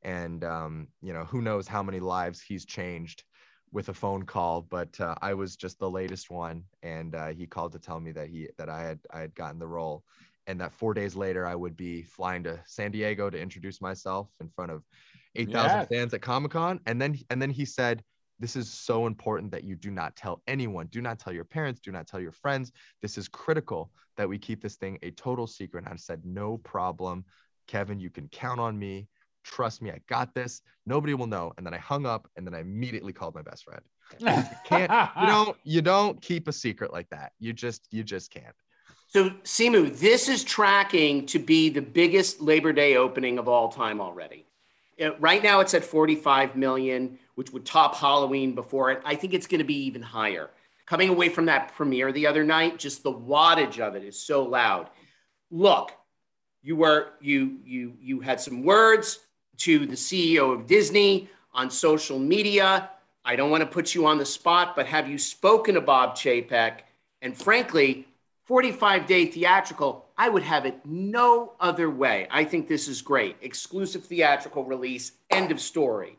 and 0.02 0.44
um, 0.44 0.88
you 1.02 1.12
know 1.12 1.24
who 1.24 1.42
knows 1.42 1.66
how 1.66 1.82
many 1.82 2.00
lives 2.00 2.40
he's 2.40 2.64
changed 2.64 3.24
with 3.72 3.88
a 3.88 3.94
phone 3.94 4.22
call, 4.22 4.62
but 4.62 4.98
uh, 5.00 5.16
I 5.20 5.34
was 5.34 5.56
just 5.56 5.80
the 5.80 5.90
latest 5.90 6.30
one, 6.30 6.62
and 6.82 7.14
uh, 7.14 7.28
he 7.28 7.46
called 7.46 7.72
to 7.72 7.78
tell 7.80 7.98
me 7.98 8.12
that 8.12 8.28
he 8.28 8.48
that 8.56 8.68
I 8.68 8.82
had 8.82 9.00
I 9.10 9.20
had 9.20 9.34
gotten 9.34 9.58
the 9.58 9.66
role, 9.66 10.04
and 10.46 10.60
that 10.60 10.72
four 10.72 10.94
days 10.94 11.16
later 11.16 11.44
I 11.46 11.56
would 11.56 11.76
be 11.76 12.02
flying 12.02 12.44
to 12.44 12.60
San 12.66 12.92
Diego 12.92 13.30
to 13.30 13.40
introduce 13.40 13.80
myself 13.80 14.30
in 14.40 14.48
front 14.48 14.70
of 14.70 14.84
8,000 15.36 15.86
fans 15.86 16.14
at 16.14 16.22
Comic 16.22 16.52
Con. 16.52 16.80
And 16.86 17.00
then, 17.00 17.18
and 17.30 17.40
then 17.40 17.50
he 17.50 17.64
said, 17.64 18.02
this 18.40 18.56
is 18.56 18.70
so 18.70 19.06
important 19.06 19.52
that 19.52 19.64
you 19.64 19.76
do 19.76 19.90
not 19.90 20.16
tell 20.16 20.42
anyone. 20.46 20.86
Do 20.88 21.00
not 21.00 21.18
tell 21.18 21.32
your 21.32 21.44
parents. 21.44 21.80
Do 21.80 21.92
not 21.92 22.06
tell 22.06 22.20
your 22.20 22.32
friends. 22.32 22.72
This 23.00 23.16
is 23.16 23.28
critical 23.28 23.90
that 24.16 24.28
we 24.28 24.38
keep 24.38 24.62
this 24.62 24.76
thing 24.76 24.98
a 25.02 25.10
total 25.12 25.46
secret. 25.46 25.84
And 25.84 25.92
I 25.92 25.96
said, 25.96 26.22
no 26.24 26.58
problem. 26.58 27.24
Kevin, 27.68 28.00
you 28.00 28.10
can 28.10 28.28
count 28.28 28.60
on 28.60 28.78
me. 28.78 29.08
Trust 29.44 29.82
me, 29.82 29.90
I 29.90 30.00
got 30.08 30.34
this. 30.34 30.62
Nobody 30.86 31.14
will 31.14 31.26
know. 31.26 31.52
And 31.56 31.66
then 31.66 31.74
I 31.74 31.78
hung 31.78 32.06
up 32.06 32.28
and 32.36 32.46
then 32.46 32.54
I 32.54 32.60
immediately 32.60 33.12
called 33.12 33.34
my 33.34 33.42
best 33.42 33.64
friend. 33.64 33.82
You 34.20 34.44
can't, 34.64 34.92
you 35.18 35.26
don't, 35.26 35.56
you 35.64 35.82
don't 35.82 36.20
keep 36.20 36.46
a 36.46 36.52
secret 36.52 36.92
like 36.92 37.08
that. 37.10 37.32
You 37.40 37.52
just, 37.54 37.86
you 37.90 38.04
just 38.04 38.30
can't. 38.30 38.54
So, 39.06 39.30
Simu, 39.44 39.98
this 39.98 40.28
is 40.28 40.44
tracking 40.44 41.24
to 41.26 41.38
be 41.38 41.70
the 41.70 41.80
biggest 41.80 42.40
Labor 42.40 42.72
Day 42.72 42.96
opening 42.96 43.38
of 43.38 43.48
all 43.48 43.70
time 43.70 44.00
already 44.00 44.46
right 45.18 45.42
now 45.42 45.60
it's 45.60 45.74
at 45.74 45.84
45 45.84 46.56
million, 46.56 47.18
which 47.34 47.52
would 47.52 47.64
top 47.64 47.94
Halloween 47.96 48.54
before 48.54 48.90
it. 48.90 49.02
I 49.04 49.14
think 49.14 49.34
it's 49.34 49.46
going 49.46 49.58
to 49.58 49.64
be 49.64 49.86
even 49.86 50.02
higher. 50.02 50.50
Coming 50.86 51.08
away 51.08 51.28
from 51.28 51.46
that 51.46 51.74
premiere 51.74 52.12
the 52.12 52.26
other 52.26 52.44
night, 52.44 52.78
just 52.78 53.02
the 53.02 53.12
wattage 53.12 53.78
of 53.78 53.96
it 53.96 54.04
is 54.04 54.18
so 54.18 54.42
loud. 54.42 54.90
Look, 55.50 55.92
you 56.62 56.76
were 56.76 57.12
you 57.20 57.58
you 57.64 57.94
you 58.00 58.20
had 58.20 58.40
some 58.40 58.62
words 58.62 59.20
to 59.58 59.86
the 59.86 59.94
CEO 59.94 60.52
of 60.52 60.66
Disney 60.66 61.28
on 61.52 61.70
social 61.70 62.18
media. 62.18 62.90
I 63.24 63.36
don't 63.36 63.50
want 63.50 63.62
to 63.62 63.66
put 63.66 63.94
you 63.94 64.06
on 64.06 64.18
the 64.18 64.26
spot, 64.26 64.76
but 64.76 64.86
have 64.86 65.08
you 65.08 65.16
spoken 65.16 65.74
to 65.74 65.80
Bob 65.80 66.16
Chapek? 66.16 66.80
And 67.22 67.36
frankly, 67.36 68.06
45 68.44 69.06
day 69.06 69.26
theatrical, 69.26 70.03
I 70.16 70.28
would 70.28 70.42
have 70.44 70.64
it 70.64 70.80
no 70.84 71.54
other 71.58 71.90
way. 71.90 72.28
I 72.30 72.44
think 72.44 72.68
this 72.68 72.88
is 72.88 73.02
great. 73.02 73.36
Exclusive 73.42 74.04
theatrical 74.04 74.64
release, 74.64 75.12
end 75.30 75.50
of 75.50 75.60
story. 75.60 76.18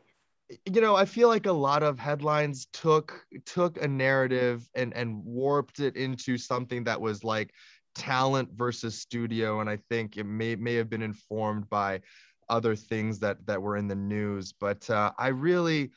You 0.66 0.82
know, 0.82 0.96
I 0.96 1.06
feel 1.06 1.28
like 1.28 1.46
a 1.46 1.52
lot 1.52 1.82
of 1.82 1.98
headlines 1.98 2.68
took 2.72 3.26
took 3.46 3.82
a 3.82 3.88
narrative 3.88 4.70
and 4.76 4.94
and 4.94 5.24
warped 5.24 5.80
it 5.80 5.96
into 5.96 6.38
something 6.38 6.84
that 6.84 7.00
was 7.02 7.24
like 7.24 7.52
talent 7.96 8.50
versus 8.54 9.00
studio 9.00 9.62
and 9.62 9.70
I 9.70 9.78
think 9.90 10.18
it 10.18 10.26
may 10.26 10.56
may 10.56 10.76
have 10.76 10.90
been 10.90 11.02
informed 11.02 11.70
by 11.70 12.02
other 12.50 12.76
things 12.76 13.20
that 13.20 13.46
that 13.48 13.62
were 13.62 13.78
in 13.78 13.88
the 13.88 13.96
news, 13.96 14.54
but 14.54 14.88
uh, 14.90 15.12
I 15.18 15.30
really 15.30 15.92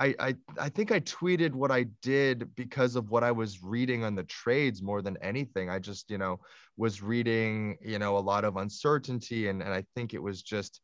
I, 0.00 0.14
I 0.18 0.34
I 0.58 0.68
think 0.70 0.90
I 0.90 1.00
tweeted 1.00 1.52
what 1.52 1.70
I 1.70 1.84
did 2.00 2.54
because 2.56 2.96
of 2.96 3.10
what 3.10 3.22
I 3.22 3.30
was 3.32 3.62
reading 3.62 4.02
on 4.02 4.14
the 4.14 4.24
trades 4.24 4.82
more 4.82 5.02
than 5.02 5.18
anything. 5.18 5.68
I 5.68 5.78
just, 5.78 6.10
you 6.10 6.18
know, 6.18 6.40
was 6.76 7.02
reading, 7.02 7.76
you 7.82 7.98
know, 7.98 8.16
a 8.16 8.18
lot 8.32 8.44
of 8.44 8.56
uncertainty 8.56 9.48
and, 9.48 9.62
and 9.62 9.72
I 9.72 9.84
think 9.94 10.14
it 10.14 10.22
was 10.22 10.42
just 10.42 10.80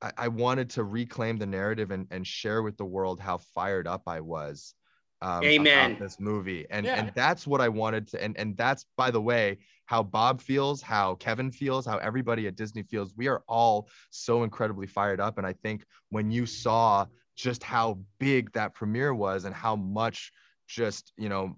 I, 0.00 0.12
I 0.16 0.28
wanted 0.28 0.70
to 0.70 0.84
reclaim 0.84 1.38
the 1.38 1.46
narrative 1.46 1.90
and, 1.90 2.06
and 2.10 2.26
share 2.26 2.62
with 2.62 2.76
the 2.76 2.84
world 2.84 3.20
how 3.20 3.38
fired 3.38 3.88
up 3.88 4.02
I 4.06 4.20
was 4.20 4.74
um, 5.22 5.46
Amen. 5.46 5.76
about 5.76 5.98
this 6.00 6.18
movie, 6.20 6.66
and 6.70 6.86
Yeah. 6.86 6.98
and 6.98 7.12
that's 7.14 7.46
what 7.46 7.60
I 7.60 7.68
wanted 7.68 8.08
to, 8.08 8.22
and 8.22 8.36
and 8.36 8.56
that's 8.56 8.86
by 8.96 9.10
the 9.10 9.20
way 9.20 9.58
how 9.86 10.02
Bob 10.02 10.40
feels, 10.40 10.82
how 10.82 11.14
Kevin 11.16 11.52
feels, 11.52 11.86
how 11.86 11.98
everybody 11.98 12.46
at 12.48 12.56
Disney 12.56 12.82
feels. 12.82 13.14
We 13.16 13.28
are 13.28 13.42
all 13.48 13.88
so 14.10 14.42
incredibly 14.42 14.86
fired 14.86 15.20
up, 15.20 15.38
and 15.38 15.46
I 15.46 15.52
think 15.52 15.84
when 16.10 16.30
you 16.32 16.44
saw 16.46 17.06
just 17.36 17.62
how 17.62 17.98
big 18.18 18.52
that 18.52 18.74
premiere 18.74 19.14
was 19.14 19.44
and 19.44 19.54
how 19.54 19.76
much 19.76 20.32
just 20.68 21.12
you 21.16 21.28
know 21.28 21.56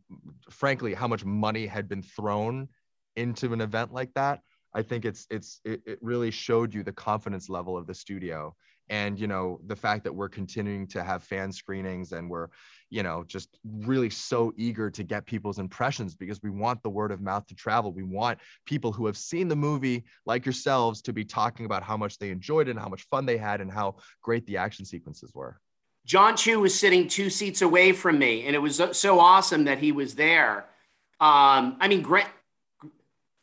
frankly 0.50 0.94
how 0.94 1.06
much 1.06 1.24
money 1.24 1.66
had 1.66 1.88
been 1.88 2.02
thrown 2.02 2.68
into 3.16 3.52
an 3.52 3.60
event 3.60 3.92
like 3.92 4.12
that 4.14 4.40
i 4.74 4.82
think 4.82 5.04
it's 5.04 5.26
it's 5.30 5.60
it, 5.64 5.80
it 5.86 5.98
really 6.02 6.30
showed 6.30 6.74
you 6.74 6.82
the 6.82 6.92
confidence 6.92 7.48
level 7.48 7.76
of 7.76 7.86
the 7.86 7.94
studio. 7.94 8.54
And 8.90 9.18
you 9.18 9.26
know 9.26 9.60
the 9.66 9.76
fact 9.76 10.04
that 10.04 10.14
we're 10.14 10.28
continuing 10.28 10.86
to 10.88 11.02
have 11.02 11.22
fan 11.22 11.50
screenings 11.50 12.12
and 12.12 12.28
we're 12.28 12.48
you 12.90 13.02
know 13.02 13.24
just 13.26 13.58
really 13.64 14.10
so 14.10 14.52
eager 14.58 14.90
to 14.90 15.02
get 15.02 15.24
people's 15.24 15.58
impressions 15.58 16.14
because 16.14 16.42
we 16.42 16.50
want 16.50 16.82
the 16.82 16.90
word 16.90 17.10
of 17.10 17.22
mouth 17.22 17.46
to 17.46 17.54
travel. 17.54 17.94
We 17.94 18.02
want 18.02 18.40
people 18.66 18.92
who 18.92 19.06
have 19.06 19.16
seen 19.16 19.48
the 19.48 19.56
movie 19.56 20.04
like 20.26 20.44
yourselves 20.44 21.00
to 21.02 21.14
be 21.14 21.24
talking 21.24 21.64
about 21.64 21.82
how 21.82 21.96
much 21.96 22.18
they 22.18 22.28
enjoyed 22.30 22.68
it 22.68 22.72
and 22.72 22.80
how 22.80 22.90
much 22.90 23.06
fun 23.10 23.24
they 23.24 23.38
had 23.38 23.62
and 23.62 23.72
how 23.72 23.96
great 24.22 24.44
the 24.44 24.58
action 24.58 24.84
sequences 24.84 25.32
were 25.34 25.58
Jon 26.04 26.36
Chu 26.36 26.60
was 26.60 26.78
sitting 26.78 27.08
two 27.08 27.30
seats 27.30 27.62
away 27.62 27.92
from 27.92 28.18
me, 28.18 28.46
and 28.46 28.54
it 28.54 28.58
was 28.58 28.76
so- 28.76 28.92
so 28.92 29.18
awesome 29.20 29.64
that 29.64 29.78
he 29.78 29.90
was 29.92 30.14
there. 30.16 30.66
Um, 31.20 31.76
I 31.80 31.88
mean, 31.88 32.02
gra- 32.02 32.30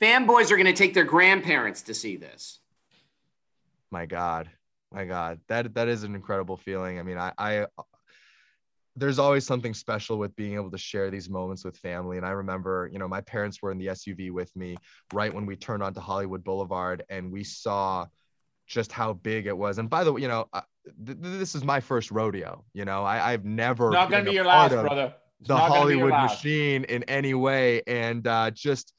fanboys 0.01 0.51
are 0.51 0.57
going 0.57 0.65
to 0.67 0.73
take 0.73 0.93
their 0.93 1.03
grandparents 1.05 1.83
to 1.83 1.93
see 1.93 2.17
this. 2.17 2.59
my 3.91 4.05
god 4.05 4.49
my 4.93 5.03
god 5.05 5.39
that 5.47 5.73
that 5.73 5.87
is 5.89 6.03
an 6.03 6.15
incredible 6.15 6.55
feeling 6.55 6.97
i 6.97 7.03
mean 7.03 7.17
i 7.17 7.31
i 7.37 7.65
there's 8.95 9.19
always 9.19 9.45
something 9.45 9.73
special 9.73 10.17
with 10.17 10.33
being 10.37 10.55
able 10.55 10.71
to 10.71 10.77
share 10.77 11.11
these 11.11 11.29
moments 11.29 11.65
with 11.65 11.75
family 11.77 12.15
and 12.17 12.25
i 12.25 12.31
remember 12.31 12.89
you 12.93 12.99
know 12.99 13.07
my 13.07 13.19
parents 13.21 13.61
were 13.61 13.69
in 13.71 13.77
the 13.77 13.87
suv 13.87 14.31
with 14.31 14.55
me 14.55 14.77
right 15.13 15.33
when 15.33 15.45
we 15.45 15.55
turned 15.57 15.83
onto 15.83 15.99
hollywood 15.99 16.41
boulevard 16.43 17.03
and 17.09 17.29
we 17.31 17.43
saw 17.43 18.05
just 18.67 18.91
how 18.91 19.13
big 19.13 19.47
it 19.47 19.57
was 19.57 19.77
and 19.77 19.89
by 19.89 20.03
the 20.03 20.13
way 20.13 20.21
you 20.21 20.27
know 20.27 20.47
uh, 20.53 20.61
th- 21.05 21.21
th- 21.21 21.39
this 21.39 21.55
is 21.55 21.63
my 21.63 21.79
first 21.79 22.11
rodeo 22.11 22.63
you 22.73 22.85
know 22.85 23.03
I, 23.03 23.31
i've 23.33 23.45
never 23.45 23.91
Not 23.91 24.09
gonna 24.09 24.23
been 24.23 24.31
be 24.31 24.35
your 24.35 24.45
last, 24.45 24.71
brother. 24.71 25.13
It's 25.41 25.47
the 25.47 25.55
not 25.55 25.69
gonna 25.69 25.87
be 25.87 25.97
your 25.97 26.09
Hollywood 26.11 26.31
machine 26.31 26.83
in 26.83 27.03
any 27.05 27.33
way. 27.33 27.81
And 27.87 28.27
uh, 28.27 28.51
just 28.51 28.93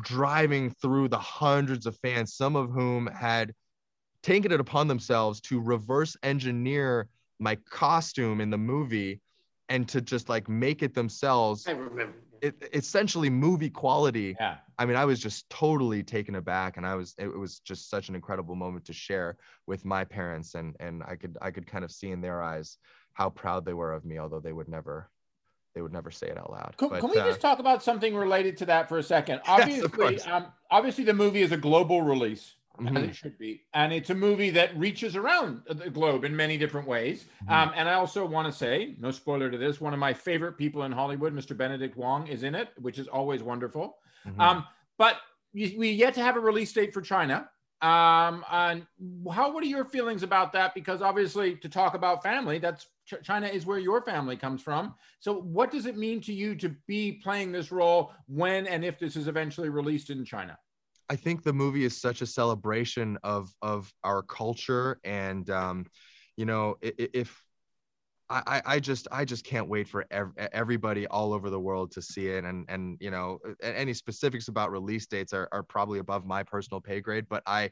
driving 0.00 0.70
through 0.70 1.08
the 1.08 1.18
hundreds 1.18 1.84
of 1.84 1.96
fans, 1.98 2.34
some 2.34 2.56
of 2.56 2.70
whom 2.70 3.06
had 3.08 3.52
taken 4.22 4.52
it 4.52 4.60
upon 4.60 4.88
themselves 4.88 5.40
to 5.42 5.60
reverse 5.60 6.16
engineer 6.22 7.08
my 7.38 7.56
costume 7.68 8.40
in 8.40 8.48
the 8.48 8.58
movie 8.58 9.20
and 9.68 9.88
to 9.88 10.00
just 10.00 10.28
like 10.28 10.48
make 10.48 10.82
it 10.82 10.94
themselves 10.94 11.66
I 11.66 11.72
remember. 11.72 12.14
it, 12.40 12.54
essentially 12.72 13.30
movie 13.30 13.70
quality 13.70 14.36
Yeah. 14.38 14.56
i 14.78 14.86
mean 14.86 14.96
i 14.96 15.04
was 15.04 15.20
just 15.20 15.48
totally 15.50 16.02
taken 16.02 16.34
aback 16.36 16.76
and 16.76 16.86
i 16.86 16.94
was 16.94 17.14
it 17.18 17.28
was 17.28 17.58
just 17.60 17.90
such 17.90 18.08
an 18.08 18.14
incredible 18.14 18.54
moment 18.54 18.84
to 18.86 18.92
share 18.92 19.36
with 19.66 19.84
my 19.84 20.04
parents 20.04 20.54
and 20.54 20.76
and 20.80 21.02
i 21.06 21.16
could 21.16 21.36
i 21.42 21.50
could 21.50 21.66
kind 21.66 21.84
of 21.84 21.90
see 21.90 22.10
in 22.10 22.20
their 22.20 22.42
eyes 22.42 22.78
how 23.14 23.30
proud 23.30 23.64
they 23.64 23.74
were 23.74 23.92
of 23.92 24.04
me 24.04 24.18
although 24.18 24.40
they 24.40 24.52
would 24.52 24.68
never 24.68 25.10
they 25.74 25.82
would 25.82 25.92
never 25.92 26.10
say 26.10 26.28
it 26.28 26.38
out 26.38 26.50
loud 26.50 26.74
Can, 26.78 26.88
But, 26.88 27.00
can 27.00 27.10
we 27.10 27.18
uh, 27.18 27.24
just 27.26 27.40
talk 27.40 27.58
about 27.58 27.82
something 27.82 28.14
related 28.14 28.56
to 28.58 28.66
that 28.66 28.88
for 28.88 28.98
a 28.98 29.02
second? 29.02 29.40
Obviously, 29.46 29.88
course. 29.90 30.26
um, 30.26 30.46
obviously 30.70 31.04
the 31.04 31.12
movie 31.12 31.42
is 31.42 31.52
a 31.52 31.56
global 31.56 32.00
release, 32.02 32.54
mhm, 32.78 33.08
it 33.08 33.16
should 33.16 33.38
be, 33.38 33.62
and 33.74 33.92
it's 33.92 34.10
a 34.10 34.14
movie 34.14 34.50
that 34.50 34.76
reaches 34.76 35.16
around 35.16 35.62
the 35.68 35.90
globe 35.90 36.24
in 36.24 36.34
many 36.36 36.56
different 36.56 36.86
ways. 36.86 37.26
Mhm. 37.44 37.52
Um, 37.52 37.72
and 37.74 37.88
I 37.88 37.94
also 37.94 38.26
want 38.26 38.46
to 38.46 38.52
say, 38.52 38.94
no 38.98 39.10
spoiler 39.10 39.50
to 39.50 39.58
this, 39.58 39.80
one 39.80 39.92
of 39.92 39.98
my 39.98 40.12
favorite 40.12 40.56
people 40.58 40.82
in 40.84 40.92
Hollywood, 40.92 41.34
Mr. 41.34 41.56
Benedict 41.56 41.96
Wong, 41.96 42.26
is 42.28 42.42
in 42.42 42.54
it, 42.54 42.70
which 42.80 42.98
is 42.98 43.08
always 43.08 43.42
wonderful. 43.42 43.98
mhm. 44.26 44.40
Um, 44.40 44.64
but 44.98 45.16
we 45.52 45.74
we 45.78 45.90
yet 45.90 46.14
to 46.14 46.22
have 46.22 46.36
a 46.36 46.40
release 46.40 46.72
date 46.72 46.92
for 46.92 47.00
China. 47.00 47.50
Um, 47.82 48.42
and 48.50 48.86
how 49.30 49.52
what 49.52 49.62
are 49.62 49.66
your 49.66 49.84
feelings 49.84 50.22
about 50.22 50.52
that? 50.54 50.74
Because 50.74 51.02
obviously, 51.02 51.56
to 51.56 51.68
talk 51.68 51.94
about 51.94 52.22
family, 52.22 52.58
that's 52.58 52.86
Ch- 53.04 53.22
China 53.22 53.46
is 53.46 53.66
where 53.66 53.78
your 53.78 54.00
family 54.02 54.36
comes 54.36 54.62
from. 54.62 54.94
So, 55.20 55.34
what 55.40 55.70
does 55.70 55.84
it 55.84 55.96
mean 55.96 56.20
to 56.22 56.32
you 56.32 56.54
to 56.56 56.70
be 56.86 57.12
playing 57.22 57.52
this 57.52 57.70
role 57.70 58.12
when 58.26 58.66
and 58.66 58.82
if 58.84 58.98
this 58.98 59.14
is 59.14 59.28
eventually 59.28 59.68
released 59.68 60.08
in 60.08 60.24
China? 60.24 60.58
I 61.08 61.16
think 61.16 61.42
the 61.42 61.52
movie 61.52 61.84
is 61.84 62.00
such 62.00 62.20
a 62.20 62.26
celebration 62.26 63.18
of 63.22 63.54
of 63.62 63.92
our 64.02 64.22
culture, 64.22 64.98
and 65.04 65.48
um, 65.50 65.86
you 66.36 66.46
know, 66.46 66.76
if 66.82 67.42
I, 68.28 68.42
I 68.46 68.62
I 68.74 68.80
just 68.80 69.06
I 69.12 69.24
just 69.24 69.44
can't 69.44 69.68
wait 69.68 69.88
for 69.88 70.04
ev- 70.10 70.32
everybody 70.36 71.06
all 71.06 71.32
over 71.32 71.48
the 71.48 71.60
world 71.60 71.92
to 71.92 72.02
see 72.02 72.28
it, 72.28 72.44
and 72.44 72.64
and 72.68 72.96
you 73.00 73.10
know, 73.10 73.38
any 73.62 73.94
specifics 73.94 74.48
about 74.48 74.72
release 74.72 75.06
dates 75.06 75.32
are, 75.32 75.48
are 75.52 75.62
probably 75.62 76.00
above 76.00 76.26
my 76.26 76.42
personal 76.42 76.80
pay 76.80 77.00
grade, 77.00 77.26
but 77.28 77.42
I, 77.46 77.70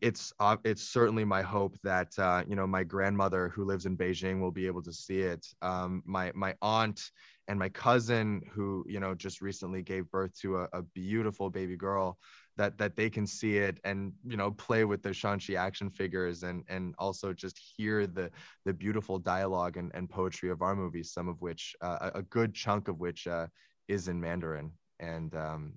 it's 0.00 0.32
uh, 0.38 0.56
it's 0.64 0.82
certainly 0.82 1.24
my 1.24 1.42
hope 1.42 1.76
that 1.82 2.16
uh, 2.18 2.44
you 2.48 2.54
know 2.54 2.66
my 2.66 2.84
grandmother 2.84 3.48
who 3.48 3.64
lives 3.64 3.86
in 3.86 3.96
Beijing 3.96 4.40
will 4.40 4.52
be 4.52 4.66
able 4.66 4.82
to 4.82 4.92
see 4.92 5.20
it. 5.20 5.46
Um, 5.62 6.02
my 6.06 6.30
my 6.34 6.54
aunt 6.62 7.10
and 7.48 7.58
my 7.58 7.68
cousin 7.70 8.42
who 8.52 8.84
you 8.88 9.00
know 9.00 9.14
just 9.14 9.40
recently 9.40 9.82
gave 9.82 10.10
birth 10.10 10.38
to 10.40 10.58
a, 10.58 10.68
a 10.72 10.82
beautiful 10.82 11.50
baby 11.50 11.76
girl 11.76 12.18
that 12.58 12.76
that 12.76 12.96
they 12.96 13.08
can 13.08 13.26
see 13.26 13.56
it 13.56 13.80
and 13.84 14.12
you 14.26 14.36
know 14.36 14.50
play 14.50 14.84
with 14.84 15.02
the 15.02 15.14
Shang-Chi 15.14 15.54
action 15.54 15.88
figures 15.88 16.42
and 16.42 16.64
and 16.68 16.94
also 16.98 17.32
just 17.32 17.58
hear 17.58 18.06
the 18.06 18.30
the 18.66 18.74
beautiful 18.74 19.18
dialogue 19.18 19.78
and, 19.78 19.90
and 19.94 20.10
poetry 20.10 20.50
of 20.50 20.60
our 20.60 20.76
movies 20.76 21.10
some 21.10 21.28
of 21.28 21.40
which 21.40 21.74
uh, 21.80 22.10
a 22.14 22.22
good 22.22 22.52
chunk 22.52 22.88
of 22.88 23.00
which 23.00 23.26
uh, 23.26 23.46
is 23.86 24.08
in 24.08 24.20
Mandarin 24.20 24.72
and 24.98 25.34
um, 25.34 25.72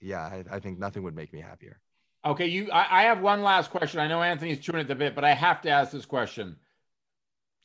yeah 0.00 0.22
I, 0.22 0.44
I 0.50 0.60
think 0.60 0.78
nothing 0.78 1.02
would 1.02 1.14
make 1.14 1.32
me 1.34 1.40
happier 1.40 1.78
Okay, 2.22 2.48
you. 2.48 2.70
I, 2.70 3.00
I 3.00 3.02
have 3.04 3.22
one 3.22 3.42
last 3.42 3.70
question. 3.70 3.98
I 3.98 4.06
know 4.06 4.22
Anthony's 4.22 4.58
chewing 4.58 4.80
at 4.80 4.88
the 4.88 4.94
bit, 4.94 5.14
but 5.14 5.24
I 5.24 5.32
have 5.32 5.62
to 5.62 5.70
ask 5.70 5.90
this 5.90 6.04
question. 6.04 6.56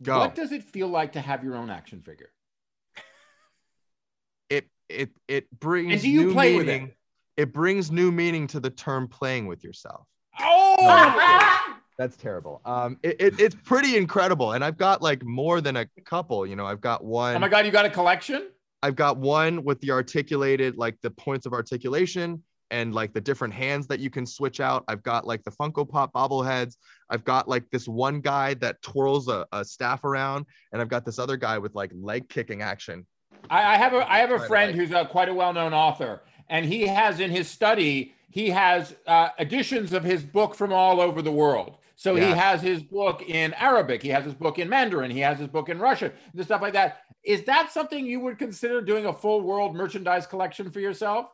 go 0.02 0.20
What 0.20 0.34
does 0.34 0.54
it 0.54 0.64
feel 0.64 0.88
like 0.88 1.12
to 1.12 1.20
have 1.20 1.44
your 1.44 1.58
own 1.58 1.70
action 1.70 2.02
figure? 2.02 2.30
it 4.50 4.70
it 4.88 5.10
it 5.28 5.60
brings 5.60 5.92
And 5.92 6.02
do 6.02 6.10
you 6.10 6.24
new 6.28 6.32
play 6.32 6.56
with 6.56 6.70
it? 6.70 6.96
It 7.38 7.54
brings 7.54 7.92
new 7.92 8.12
meaning 8.12 8.48
to 8.48 8.60
the 8.60 8.70
term 8.70 9.08
playing 9.08 9.48
with 9.48 9.64
yourself 9.64 10.08
Oh, 10.40 11.78
That's 11.98 12.18
terrible. 12.18 12.62
Um, 12.66 12.98
it, 13.04 13.16
it, 13.20 13.40
it's 13.40 13.56
pretty 13.56 13.96
incredible, 13.96 14.52
and 14.52 14.64
I've 14.64 14.78
got 14.78 15.02
like 15.02 15.24
more 15.24 15.62
than 15.62 15.78
a 15.78 15.86
couple. 16.04 16.46
You 16.46 16.56
know, 16.58 16.66
I've 16.66 16.82
got 16.82 17.06
one. 17.06 17.36
oh 17.36 17.40
my 17.40 17.48
God! 17.48 17.66
You 17.66 17.72
got 17.72 17.86
a 17.86 17.90
collection? 17.90 18.50
I've 18.84 18.96
got 18.98 19.18
one 19.18 19.64
with 19.64 19.80
the 19.80 19.92
articulated, 19.92 20.78
like 20.78 20.98
the 21.02 21.10
points 21.10 21.46
of 21.46 21.54
articulation 21.54 22.44
and 22.72 22.94
like 22.94 23.14
the 23.14 23.22
different 23.22 23.54
hands 23.54 23.88
that 23.88 24.00
you 24.00 24.10
can 24.10 24.26
switch 24.26 24.60
out. 24.60 24.84
I've 24.88 25.04
got 25.04 25.26
like 25.26 25.44
the 25.44 25.52
Funko 25.52 25.88
Pop 25.88 26.12
bobbleheads. 26.12 26.76
I've 27.10 27.24
got 27.24 27.48
like 27.48 27.70
this 27.72 27.88
one 27.88 28.20
guy 28.20 28.56
that 28.56 28.82
twirls 28.82 29.30
a, 29.30 29.46
a 29.54 29.64
staff 29.64 30.04
around, 30.04 30.46
and 30.74 30.82
I've 30.82 30.90
got 30.90 31.06
this 31.06 31.18
other 31.18 31.38
guy 31.38 31.58
with 31.58 31.76
like 31.76 31.92
leg 31.96 32.28
kicking 32.28 32.62
action. 32.62 33.08
I, 33.50 33.76
I 33.76 33.78
have 33.78 33.94
a 33.94 34.12
I 34.12 34.18
have 34.20 34.32
a 34.32 34.40
friend 34.40 34.76
who's 34.76 34.92
a, 34.92 35.06
quite 35.06 35.30
a 35.30 35.34
well-known 35.34 35.74
author, 35.74 36.24
and 36.50 36.66
he 36.66 36.88
has 36.88 37.20
in 37.20 37.32
his 37.32 37.50
study 37.50 38.14
he 38.36 38.50
has 38.50 38.94
uh, 39.08 39.30
editions 39.40 39.94
of 39.94 40.04
his 40.04 40.22
book 40.22 40.56
from 40.56 40.74
all 40.74 41.00
over 41.00 41.22
the 41.22 41.32
world. 41.32 41.78
So 41.96 42.16
he 42.16 42.24
has 42.24 42.62
his 42.62 42.84
book 42.84 43.24
in 43.26 43.54
Arabic, 43.54 44.04
he 44.04 44.10
has 44.10 44.26
his 44.26 44.34
book 44.34 44.60
in 44.60 44.68
Mandarin, 44.68 45.10
he 45.10 45.22
has 45.22 45.40
his 45.40 45.48
book 45.48 45.70
in 45.70 45.80
Russian, 45.80 46.12
and 46.34 46.44
stuff 46.44 46.62
like 46.62 46.74
that. 46.74 46.98
Is 47.24 47.44
that 47.46 47.72
something 47.72 48.06
you 48.06 48.20
would 48.20 48.38
consider 48.38 48.82
doing 48.82 49.06
a 49.06 49.14
full 49.14 49.40
world 49.42 49.74
merchandise 49.74 50.28
collection 50.28 50.70
for 50.70 50.82
yourself? 50.82 51.28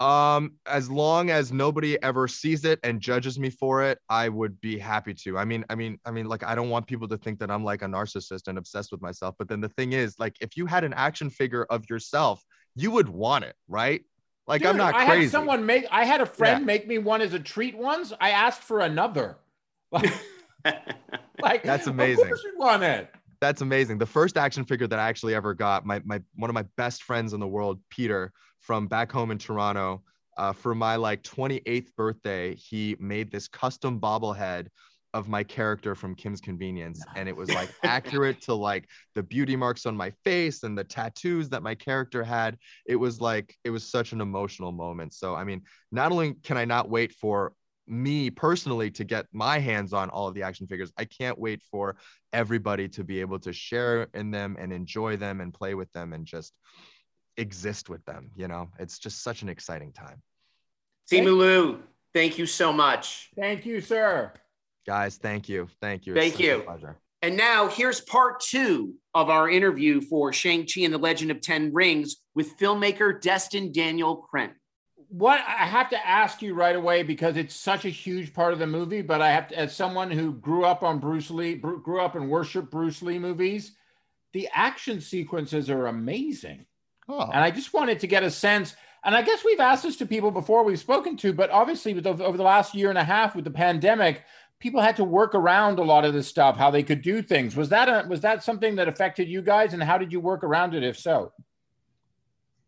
Um, 0.00 0.52
as 0.64 0.90
long 0.90 1.28
as 1.28 1.52
nobody 1.52 2.02
ever 2.02 2.26
sees 2.26 2.64
it 2.64 2.80
and 2.82 3.02
judges 3.02 3.38
me 3.38 3.50
for 3.50 3.82
it, 3.82 3.98
I 4.08 4.30
would 4.30 4.58
be 4.62 4.78
happy 4.78 5.12
to. 5.12 5.36
I 5.36 5.44
mean, 5.44 5.66
I 5.68 5.74
mean, 5.74 5.98
I 6.06 6.10
mean, 6.10 6.24
like 6.24 6.42
I 6.42 6.54
don't 6.54 6.70
want 6.70 6.86
people 6.86 7.06
to 7.08 7.18
think 7.18 7.38
that 7.40 7.50
I'm 7.50 7.64
like 7.64 7.82
a 7.82 7.86
narcissist 7.86 8.48
and 8.48 8.56
obsessed 8.56 8.92
with 8.92 9.02
myself. 9.02 9.34
But 9.38 9.48
then 9.48 9.60
the 9.60 9.68
thing 9.68 9.92
is, 9.92 10.18
like, 10.18 10.36
if 10.40 10.56
you 10.56 10.64
had 10.64 10.84
an 10.84 10.94
action 10.94 11.28
figure 11.28 11.64
of 11.64 11.84
yourself, 11.90 12.42
you 12.74 12.90
would 12.92 13.10
want 13.10 13.44
it, 13.44 13.54
right? 13.68 14.02
Like 14.46 14.64
I'm 14.64 14.72
Dude, 14.72 14.78
not 14.78 14.94
I 14.94 15.04
crazy. 15.06 15.22
had 15.24 15.30
someone 15.30 15.64
make. 15.66 15.86
I 15.90 16.04
had 16.04 16.20
a 16.20 16.26
friend 16.26 16.60
Yeah. 16.60 16.66
make 16.66 16.86
me 16.88 16.98
one 16.98 17.20
as 17.20 17.34
a 17.34 17.38
treat 17.38 17.76
once. 17.76 18.12
I 18.20 18.30
asked 18.30 18.62
for 18.62 18.80
another. 18.80 19.38
Like, 19.92 20.12
like 21.42 21.62
That's 21.62 21.86
Of 21.86 21.94
amazing. 21.94 22.26
course 22.26 22.44
you 22.44 22.52
want 22.58 22.82
it. 22.82 23.10
That's 23.40 23.62
amazing. 23.62 23.98
The 23.98 24.06
first 24.06 24.36
action 24.36 24.64
figure 24.64 24.86
that 24.86 24.98
I 24.98 25.08
actually 25.08 25.34
ever 25.34 25.54
got, 25.54 25.86
my 25.86 26.00
my 26.04 26.20
one 26.36 26.50
of 26.50 26.54
my 26.54 26.64
best 26.76 27.02
friends 27.02 27.32
in 27.32 27.40
the 27.40 27.48
world, 27.48 27.80
Peter, 27.90 28.32
from 28.60 28.86
back 28.86 29.10
home 29.10 29.30
in 29.30 29.38
Toronto, 29.38 30.02
uh, 30.36 30.52
for 30.52 30.74
my 30.74 30.96
like 30.96 31.22
28th 31.22 31.94
birthday, 31.96 32.54
he 32.54 32.94
made 33.00 33.30
this 33.32 33.48
custom 33.48 33.98
bobblehead 33.98 34.66
of 35.12 35.28
my 35.28 35.42
character 35.42 35.94
from 35.94 36.14
Kim's 36.14 36.40
Convenience, 36.40 37.04
and 37.16 37.28
it 37.28 37.36
was 37.36 37.48
like 37.54 37.70
accurate 37.82 38.40
to 38.42 38.54
like 38.54 38.88
the 39.14 39.22
beauty 39.22 39.56
marks 39.56 39.86
on 39.86 39.96
my 39.96 40.10
face 40.24 40.62
and 40.62 40.76
the 40.76 40.84
tattoos 40.84 41.48
that 41.50 41.62
my 41.62 41.74
character 41.74 42.22
had. 42.22 42.56
It 42.86 42.96
was 42.96 43.20
like 43.20 43.56
it 43.64 43.70
was 43.70 43.90
such 43.90 44.12
an 44.12 44.20
emotional 44.20 44.72
moment. 44.72 45.14
So 45.14 45.34
I 45.34 45.44
mean, 45.44 45.62
not 45.90 46.12
only 46.12 46.34
can 46.42 46.56
I 46.56 46.64
not 46.64 46.88
wait 46.88 47.12
for 47.12 47.52
me 47.90 48.30
personally 48.30 48.90
to 48.92 49.04
get 49.04 49.26
my 49.32 49.58
hands 49.58 49.92
on 49.92 50.08
all 50.10 50.28
of 50.28 50.34
the 50.34 50.42
action 50.42 50.66
figures. 50.66 50.92
I 50.96 51.04
can't 51.04 51.38
wait 51.38 51.60
for 51.70 51.96
everybody 52.32 52.88
to 52.88 53.02
be 53.02 53.20
able 53.20 53.40
to 53.40 53.52
share 53.52 54.06
in 54.14 54.30
them 54.30 54.56
and 54.60 54.72
enjoy 54.72 55.16
them 55.16 55.40
and 55.40 55.52
play 55.52 55.74
with 55.74 55.92
them 55.92 56.12
and 56.12 56.24
just 56.24 56.52
exist 57.36 57.88
with 57.90 58.04
them. 58.04 58.30
You 58.36 58.46
know, 58.46 58.70
it's 58.78 58.98
just 58.98 59.24
such 59.24 59.42
an 59.42 59.48
exciting 59.48 59.92
time. 59.92 60.22
Simu 61.10 61.36
Liu, 61.36 61.82
thank 62.14 62.38
you 62.38 62.46
so 62.46 62.72
much. 62.72 63.30
Thank 63.36 63.66
you, 63.66 63.80
sir. 63.80 64.32
Guys, 64.90 65.18
thank 65.18 65.48
you. 65.48 65.68
Thank 65.80 66.04
you. 66.04 66.14
Thank 66.14 66.40
you. 66.40 66.62
pleasure. 66.62 66.96
And 67.22 67.36
now 67.36 67.68
here's 67.68 68.00
part 68.00 68.40
two 68.40 68.94
of 69.14 69.30
our 69.30 69.48
interview 69.48 70.00
for 70.00 70.32
Shang-Chi 70.32 70.80
and 70.80 70.92
the 70.92 70.98
Legend 70.98 71.30
of 71.30 71.40
Ten 71.40 71.72
Rings 71.72 72.16
with 72.34 72.58
filmmaker 72.58 73.20
Destin 73.20 73.70
Daniel 73.70 74.16
Cretton. 74.16 74.56
What 75.06 75.38
I 75.46 75.66
have 75.66 75.90
to 75.90 76.04
ask 76.04 76.42
you 76.42 76.54
right 76.54 76.74
away 76.74 77.04
because 77.04 77.36
it's 77.36 77.54
such 77.54 77.84
a 77.84 77.88
huge 77.88 78.34
part 78.34 78.52
of 78.52 78.58
the 78.58 78.66
movie, 78.66 79.00
but 79.00 79.22
I 79.22 79.30
have 79.30 79.46
to, 79.50 79.58
as 79.60 79.76
someone 79.76 80.10
who 80.10 80.32
grew 80.32 80.64
up 80.64 80.82
on 80.82 80.98
Bruce 80.98 81.30
Lee, 81.30 81.54
grew 81.54 82.00
up 82.00 82.16
and 82.16 82.28
worshiped 82.28 82.72
Bruce 82.72 83.00
Lee 83.00 83.20
movies, 83.20 83.70
the 84.32 84.48
action 84.52 85.00
sequences 85.00 85.70
are 85.70 85.86
amazing. 85.86 86.66
Oh. 87.08 87.30
And 87.32 87.44
I 87.44 87.52
just 87.52 87.72
wanted 87.72 88.00
to 88.00 88.08
get 88.08 88.24
a 88.24 88.30
sense. 88.30 88.74
And 89.04 89.14
I 89.14 89.22
guess 89.22 89.44
we've 89.44 89.60
asked 89.60 89.84
this 89.84 89.96
to 89.98 90.06
people 90.06 90.32
before 90.32 90.64
we've 90.64 90.80
spoken 90.80 91.16
to, 91.18 91.32
but 91.32 91.50
obviously, 91.50 91.94
with 91.94 92.04
the, 92.04 92.10
over 92.24 92.36
the 92.36 92.42
last 92.42 92.74
year 92.74 92.90
and 92.90 92.98
a 92.98 93.04
half 93.04 93.36
with 93.36 93.44
the 93.44 93.50
pandemic, 93.50 94.24
people 94.60 94.80
had 94.80 94.96
to 94.96 95.04
work 95.04 95.34
around 95.34 95.78
a 95.78 95.82
lot 95.82 96.04
of 96.04 96.14
this 96.14 96.28
stuff, 96.28 96.56
how 96.56 96.70
they 96.70 96.82
could 96.82 97.02
do 97.02 97.22
things. 97.22 97.56
Was 97.56 97.68
that 97.70 97.88
a, 97.88 98.08
was 98.08 98.20
that 98.20 98.44
something 98.44 98.76
that 98.76 98.88
affected 98.88 99.28
you 99.28 99.42
guys, 99.42 99.74
and 99.74 99.82
how 99.82 99.98
did 99.98 100.12
you 100.12 100.20
work 100.20 100.44
around 100.44 100.74
it, 100.74 100.84
if 100.84 100.98
so? 100.98 101.32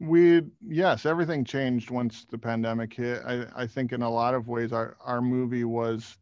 We 0.00 0.42
yes, 0.66 1.06
everything 1.06 1.44
changed 1.44 1.90
once 1.90 2.24
the 2.28 2.38
pandemic 2.38 2.92
hit. 2.92 3.22
I, 3.24 3.46
I 3.54 3.66
think 3.68 3.92
in 3.92 4.02
a 4.02 4.10
lot 4.10 4.34
of 4.34 4.48
ways, 4.48 4.72
our 4.72 4.96
our 5.04 5.20
movie 5.20 5.64
was 5.64 6.18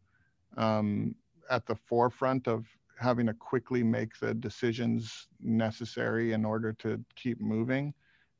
um, 0.57 1.15
at 1.49 1.65
the 1.65 1.75
forefront 1.75 2.47
of 2.47 2.67
having 2.99 3.25
to 3.25 3.33
quickly 3.33 3.81
make 3.81 4.19
the 4.19 4.35
decisions 4.35 5.27
necessary 5.39 6.33
in 6.33 6.45
order 6.45 6.71
to 6.73 7.03
keep 7.15 7.41
moving 7.41 7.91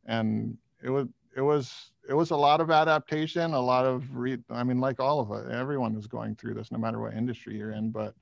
and 0.06 0.58
it 0.84 0.90
was 0.90 1.08
it 1.36 1.42
was 1.42 1.91
it 2.08 2.14
was 2.14 2.32
a 2.32 2.36
lot 2.38 2.62
of 2.62 2.72
adaptation 2.72 3.54
a 3.54 3.60
lot 3.60 3.86
of 3.86 4.16
re 4.16 4.38
i 4.50 4.64
mean 4.64 4.80
like 4.80 5.00
all 5.00 5.20
of 5.20 5.32
it 5.32 5.52
everyone 5.52 5.96
is 5.96 6.08
going 6.08 6.36
through 6.36 6.54
this 6.54 6.72
no 6.72 6.78
matter 6.78 7.00
what 7.00 7.14
industry 7.14 7.58
you're 7.58 7.72
in 7.72 7.92
but 7.92 8.14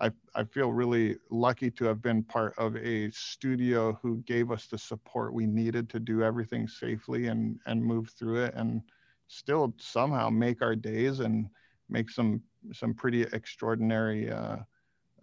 i 0.00 0.10
i 0.34 0.44
feel 0.44 0.72
really 0.72 1.16
lucky 1.30 1.70
to 1.70 1.84
have 1.84 2.02
been 2.02 2.22
part 2.22 2.54
of 2.58 2.76
a 2.76 3.10
studio 3.10 3.98
who 4.02 4.18
gave 4.26 4.50
us 4.50 4.66
the 4.66 4.78
support 4.78 5.32
we 5.32 5.46
needed 5.46 5.88
to 5.88 5.98
do 5.98 6.22
everything 6.22 6.66
safely 6.68 7.26
and 7.26 7.58
and 7.66 7.82
move 7.82 8.10
through 8.10 8.42
it 8.42 8.54
and 8.54 8.80
still 9.28 9.74
somehow 9.78 10.30
make 10.30 10.62
our 10.62 10.76
days 10.76 11.20
and 11.20 11.48
make 11.88 12.10
some 12.10 12.42
some 12.72 12.94
pretty 12.94 13.22
extraordinary 13.32 14.30
uh, 14.30 14.56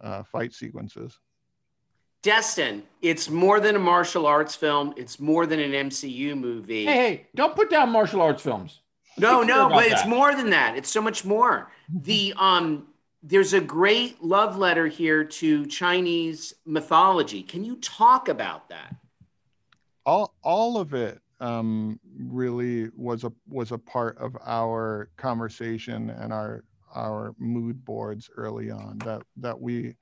uh, 0.00 0.22
fight 0.22 0.52
sequences 0.52 1.18
Destin, 2.24 2.84
it's 3.02 3.28
more 3.28 3.60
than 3.60 3.76
a 3.76 3.78
martial 3.78 4.26
arts 4.26 4.54
film. 4.54 4.94
It's 4.96 5.20
more 5.20 5.44
than 5.44 5.60
an 5.60 5.72
MCU 5.90 6.34
movie. 6.34 6.86
Hey, 6.86 6.96
hey, 6.96 7.26
don't 7.34 7.54
put 7.54 7.68
down 7.68 7.90
martial 7.90 8.22
arts 8.22 8.42
films. 8.42 8.80
No, 9.18 9.42
no, 9.42 9.68
but 9.68 9.80
that. 9.80 9.92
it's 9.92 10.06
more 10.06 10.34
than 10.34 10.48
that. 10.48 10.74
It's 10.74 10.90
so 10.90 11.02
much 11.02 11.24
more. 11.24 11.70
The 11.92 12.32
um 12.38 12.86
there's 13.22 13.52
a 13.52 13.60
great 13.60 14.24
love 14.24 14.56
letter 14.56 14.86
here 14.86 15.22
to 15.22 15.66
Chinese 15.66 16.54
mythology. 16.64 17.42
Can 17.42 17.62
you 17.62 17.76
talk 17.76 18.30
about 18.30 18.70
that? 18.70 18.96
All 20.06 20.34
all 20.42 20.78
of 20.78 20.94
it 20.94 21.20
um 21.40 22.00
really 22.18 22.88
was 22.96 23.24
a 23.24 23.32
was 23.46 23.70
a 23.70 23.76
part 23.76 24.16
of 24.16 24.34
our 24.46 25.10
conversation 25.18 26.08
and 26.08 26.32
our 26.32 26.64
our 26.94 27.34
mood 27.38 27.84
boards 27.84 28.30
early 28.34 28.70
on 28.70 28.96
that 29.04 29.20
that 29.36 29.60
we 29.60 29.94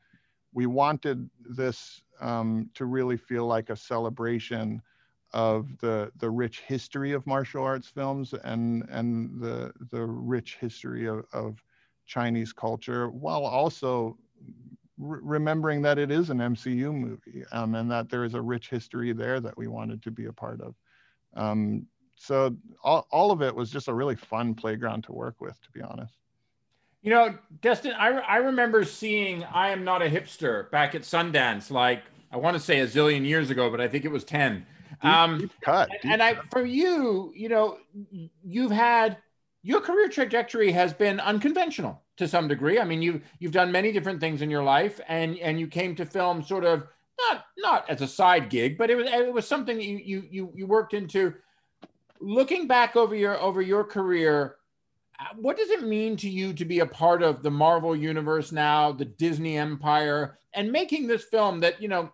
we 0.52 0.66
wanted 0.66 1.28
this 1.40 2.02
um, 2.22 2.70
to 2.74 2.84
really 2.84 3.16
feel 3.16 3.46
like 3.46 3.70
a 3.70 3.76
celebration 3.76 4.80
of 5.32 5.66
the 5.80 6.12
the 6.18 6.28
rich 6.28 6.60
history 6.60 7.12
of 7.12 7.26
martial 7.26 7.64
arts 7.64 7.88
films 7.88 8.34
and 8.44 8.84
and 8.90 9.40
the 9.40 9.72
the 9.90 10.02
rich 10.04 10.58
history 10.60 11.06
of, 11.06 11.24
of 11.32 11.62
Chinese 12.06 12.52
culture, 12.52 13.08
while 13.08 13.44
also 13.44 14.16
re- 14.98 15.20
remembering 15.22 15.82
that 15.82 15.98
it 15.98 16.10
is 16.10 16.30
an 16.30 16.38
MCU 16.38 16.92
movie 16.92 17.44
um, 17.52 17.74
and 17.74 17.90
that 17.90 18.08
there 18.08 18.24
is 18.24 18.34
a 18.34 18.40
rich 18.40 18.68
history 18.68 19.12
there 19.12 19.40
that 19.40 19.56
we 19.56 19.68
wanted 19.68 20.02
to 20.02 20.10
be 20.10 20.26
a 20.26 20.32
part 20.32 20.60
of. 20.60 20.74
Um, 21.34 21.86
so 22.16 22.54
all, 22.84 23.06
all 23.10 23.30
of 23.30 23.42
it 23.42 23.54
was 23.54 23.70
just 23.70 23.88
a 23.88 23.94
really 23.94 24.16
fun 24.16 24.54
playground 24.54 25.04
to 25.04 25.12
work 25.12 25.40
with, 25.40 25.60
to 25.62 25.70
be 25.72 25.80
honest. 25.80 26.14
You 27.02 27.10
know, 27.10 27.36
Destin, 27.60 27.94
I, 27.98 28.10
I 28.10 28.36
remember 28.36 28.84
seeing 28.84 29.42
I 29.42 29.70
Am 29.70 29.82
Not 29.82 30.02
a 30.02 30.08
Hipster 30.08 30.70
back 30.70 30.94
at 30.94 31.02
Sundance, 31.02 31.68
like 31.68 32.04
I 32.32 32.38
want 32.38 32.56
to 32.56 32.60
say 32.60 32.80
a 32.80 32.86
zillion 32.86 33.26
years 33.26 33.50
ago, 33.50 33.70
but 33.70 33.80
I 33.80 33.88
think 33.88 34.04
it 34.04 34.10
was 34.10 34.24
10. 34.24 34.66
Deep, 35.02 35.04
um, 35.04 35.38
deep 35.38 35.52
cut. 35.60 35.90
Deep 35.90 36.00
and 36.04 36.22
I, 36.22 36.36
for 36.50 36.64
you, 36.64 37.32
you 37.36 37.48
know, 37.48 37.78
you've 38.42 38.70
had 38.70 39.18
your 39.62 39.80
career 39.80 40.08
trajectory 40.08 40.72
has 40.72 40.92
been 40.92 41.20
unconventional 41.20 42.02
to 42.16 42.26
some 42.26 42.48
degree. 42.48 42.78
I 42.78 42.84
mean, 42.84 43.02
you've 43.02 43.22
you've 43.38 43.52
done 43.52 43.70
many 43.70 43.92
different 43.92 44.20
things 44.20 44.42
in 44.42 44.50
your 44.50 44.62
life, 44.62 45.00
and 45.08 45.38
and 45.38 45.60
you 45.60 45.66
came 45.66 45.94
to 45.96 46.06
film 46.06 46.42
sort 46.42 46.64
of 46.64 46.86
not 47.20 47.44
not 47.58 47.90
as 47.90 48.00
a 48.00 48.08
side 48.08 48.48
gig, 48.48 48.78
but 48.78 48.90
it 48.90 48.96
was 48.96 49.06
it 49.06 49.32
was 49.32 49.46
something 49.46 49.80
you 49.80 49.98
you 49.98 50.26
you 50.30 50.52
you 50.54 50.66
worked 50.66 50.94
into. 50.94 51.34
Looking 52.20 52.66
back 52.66 52.96
over 52.96 53.14
your 53.14 53.40
over 53.40 53.60
your 53.60 53.84
career, 53.84 54.56
what 55.36 55.56
does 55.56 55.70
it 55.70 55.82
mean 55.82 56.16
to 56.18 56.28
you 56.28 56.52
to 56.54 56.64
be 56.64 56.80
a 56.80 56.86
part 56.86 57.22
of 57.22 57.42
the 57.42 57.50
Marvel 57.50 57.94
universe 57.94 58.52
now, 58.52 58.92
the 58.92 59.04
Disney 59.04 59.58
empire, 59.58 60.38
and 60.54 60.70
making 60.70 61.06
this 61.06 61.24
film 61.24 61.60
that, 61.60 61.80
you 61.80 61.88
know, 61.88 62.10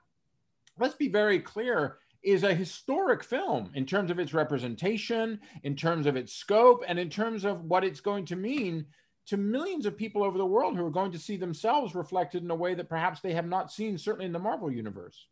let's 0.81 0.95
be 0.95 1.09
very 1.09 1.41
clear, 1.41 1.99
is 2.23 2.43
a 2.43 2.55
historic 2.55 3.23
film 3.23 3.71
in 3.75 3.87
terms 3.87 4.11
of 4.11 4.19
its 4.19 4.35
representation, 4.35 5.41
in 5.62 5.77
terms 5.77 6.07
of 6.07 6.17
its 6.17 6.33
scope, 6.33 6.83
and 6.87 6.99
in 6.99 7.09
terms 7.09 7.45
of 7.45 7.64
what 7.64 7.85
it's 7.85 8.01
going 8.01 8.25
to 8.27 8.37
mean 8.37 8.87
to 9.27 9.37
millions 9.37 9.87
of 9.87 9.97
people 9.97 10.25
over 10.25 10.38
the 10.38 10.47
world 10.47 10.77
who 10.77 10.85
are 10.85 10.91
going 10.91 11.12
to 11.12 11.19
see 11.19 11.37
themselves 11.37 11.95
reflected 11.95 12.43
in 12.43 12.51
a 12.51 12.55
way 12.55 12.75
that 12.75 12.88
perhaps 12.88 13.21
they 13.21 13.33
have 13.33 13.47
not 13.47 13.71
seen, 13.71 13.99
certainly 13.99 14.27
in 14.27 14.33
the 14.33 14.38
Marvel 14.38 14.71
universe? 14.71 15.27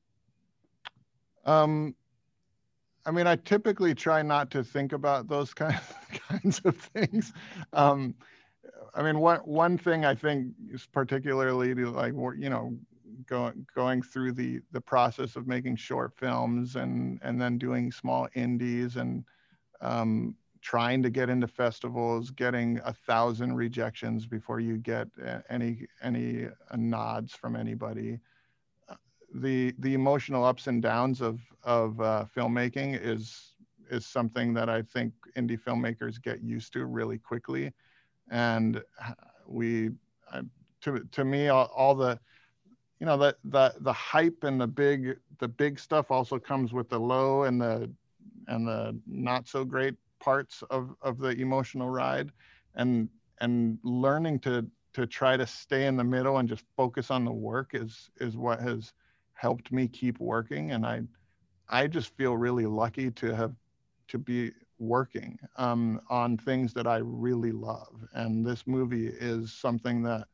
Um, 1.45 1.95
I 3.07 3.11
mean, 3.11 3.27
I 3.27 3.37
typically 3.37 3.95
try 3.95 4.23
not 4.23 4.51
to 4.51 4.63
think 4.63 4.93
about 4.93 5.29
those 5.29 5.55
kind 5.55 5.75
of, 5.75 6.21
kinds 6.29 6.61
of 6.65 6.77
things. 6.77 7.33
Um, 7.73 8.15
I 8.95 9.03
mean, 9.03 9.19
one 9.19 9.41
one 9.41 9.79
thing 9.79 10.05
I 10.05 10.15
think 10.15 10.53
is 10.71 10.87
particularly 10.87 11.75
like 11.75 12.13
you 12.37 12.51
know 12.51 12.77
going 13.27 13.67
going 13.75 14.03
through 14.03 14.33
the 14.33 14.61
the 14.73 14.81
process 14.81 15.37
of 15.37 15.47
making 15.47 15.77
short 15.77 16.15
films 16.17 16.77
and 16.77 17.19
and 17.23 17.41
then 17.41 17.59
doing 17.59 17.91
small 17.93 18.29
indies 18.35 18.97
and 18.97 19.25
um, 19.81 20.37
trying 20.61 21.03
to 21.03 21.11
get 21.11 21.31
into 21.31 21.47
festivals, 21.47 22.31
getting 22.31 22.81
a 22.85 22.93
thousand 22.93 23.55
rejections 23.55 24.27
before 24.27 24.61
you 24.61 24.77
get 24.79 25.09
any 25.49 25.87
any 26.03 26.49
nods 26.77 27.35
from 27.35 27.57
anybody. 27.57 28.19
The 29.35 29.75
the 29.79 29.95
emotional 29.95 30.45
ups 30.45 30.67
and 30.67 30.83
downs 30.83 31.21
of 31.21 31.41
of 31.63 32.01
uh, 32.01 32.25
filmmaking 32.35 32.99
is 33.01 33.55
is 33.91 34.07
something 34.07 34.55
that 34.55 34.69
I 34.69 34.83
think 34.83 35.13
indie 35.37 35.61
filmmakers 35.61 36.21
get 36.21 36.43
used 36.43 36.73
to 36.73 36.87
really 36.87 37.19
quickly, 37.19 37.73
and 38.31 38.83
we 39.47 39.91
uh, 40.33 40.43
to 40.83 41.05
to 41.13 41.25
me 41.25 41.49
all, 41.49 41.71
all 41.75 41.95
the 41.95 42.19
you 43.01 43.07
know 43.07 43.17
the 43.17 43.37
the 43.45 43.75
the 43.81 43.93
hype 43.93 44.45
and 44.45 44.61
the 44.61 44.67
big 44.67 45.19
the 45.39 45.49
big 45.49 45.79
stuff 45.79 46.11
also 46.11 46.39
comes 46.39 46.73
with 46.73 46.89
the 46.89 46.99
low 46.99 47.45
and 47.45 47.61
the 47.61 47.91
and 48.49 48.67
the 48.67 48.99
not 49.07 49.47
so 49.49 49.65
great 49.65 49.95
parts 50.21 50.63
of 50.71 50.95
of 51.03 51.19
the 51.19 51.31
emotional 51.31 51.91
ride. 51.91 52.31
And 52.75 53.09
and 53.41 53.79
learning 53.83 54.41
to 54.41 54.67
to 54.95 55.07
try 55.07 55.37
to 55.37 55.47
stay 55.47 55.87
in 55.87 55.97
the 55.97 56.05
middle 56.05 56.39
and 56.39 56.49
just 56.49 56.65
focus 56.77 57.11
on 57.11 57.25
the 57.25 57.33
work 57.33 57.71
is 57.75 58.11
is 58.21 58.37
what 58.37 58.61
has 58.61 58.93
helped 59.35 59.73
me 59.73 59.89
keep 59.89 60.19
working. 60.21 60.71
And 60.73 60.87
i 60.87 61.03
i 61.69 61.87
just 61.87 62.17
feel 62.17 62.37
really 62.37 62.67
lucky 62.67 63.11
to 63.11 63.35
have 63.35 63.55
to 64.09 64.19
be 64.19 64.53
working 64.79 65.39
um, 65.57 66.01
on 66.09 66.37
things 66.37 66.73
that 66.75 66.87
i 66.87 66.97
really 66.99 67.53
love. 67.53 68.05
And 68.15 68.45
this 68.45 68.67
movie 68.67 69.09
is 69.09 69.53
something 69.53 70.03
that 70.03 70.29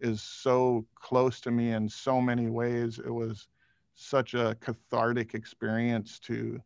is 0.00 0.22
so 0.22 0.86
close 0.94 1.40
to 1.42 1.50
me 1.50 1.72
in 1.72 1.88
so 1.88 2.20
many 2.20 2.48
ways. 2.48 2.98
It 2.98 3.10
was 3.10 3.48
such 3.94 4.34
a 4.34 4.56
cathartic 4.60 5.34
experience 5.34 6.18
to 6.20 6.60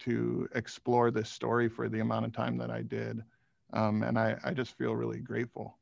to 0.00 0.48
explore 0.56 1.12
this 1.12 1.30
story 1.30 1.68
for 1.68 1.88
the 1.88 2.00
amount 2.00 2.24
of 2.26 2.32
time 2.32 2.56
that 2.56 2.72
i 2.72 2.82
did. 2.82 3.22
Um, 3.72 4.02
and 4.02 4.18
I, 4.18 4.36
I 4.42 4.52
just 4.52 4.76
feel 4.76 4.96
really 4.96 5.20
grateful. 5.20 5.78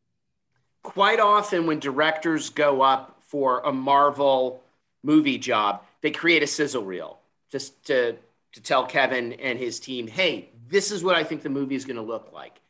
Quite 0.82 1.20
often 1.20 1.66
when 1.66 1.78
directors 1.78 2.50
go 2.50 2.82
up 2.82 3.22
for 3.22 3.60
a 3.60 3.72
marvel 3.72 4.62
movie 5.02 5.38
job, 5.38 5.84
they 6.02 6.10
create 6.10 6.42
a 6.42 6.46
sizzle 6.46 6.84
reel 6.84 7.18
just 7.50 7.84
to 7.86 8.16
to 8.52 8.60
tell 8.60 8.84
Kevin 8.84 9.34
and 9.34 9.58
his 9.58 9.78
team, 9.78 10.08
hey, 10.08 10.50
this 10.68 10.90
is 10.90 11.04
what 11.04 11.14
I 11.14 11.22
think 11.22 11.42
the 11.42 11.48
movie 11.48 11.76
is 11.76 11.84
going 11.84 11.96
to 11.96 12.02
look 12.02 12.32
like. 12.32 12.60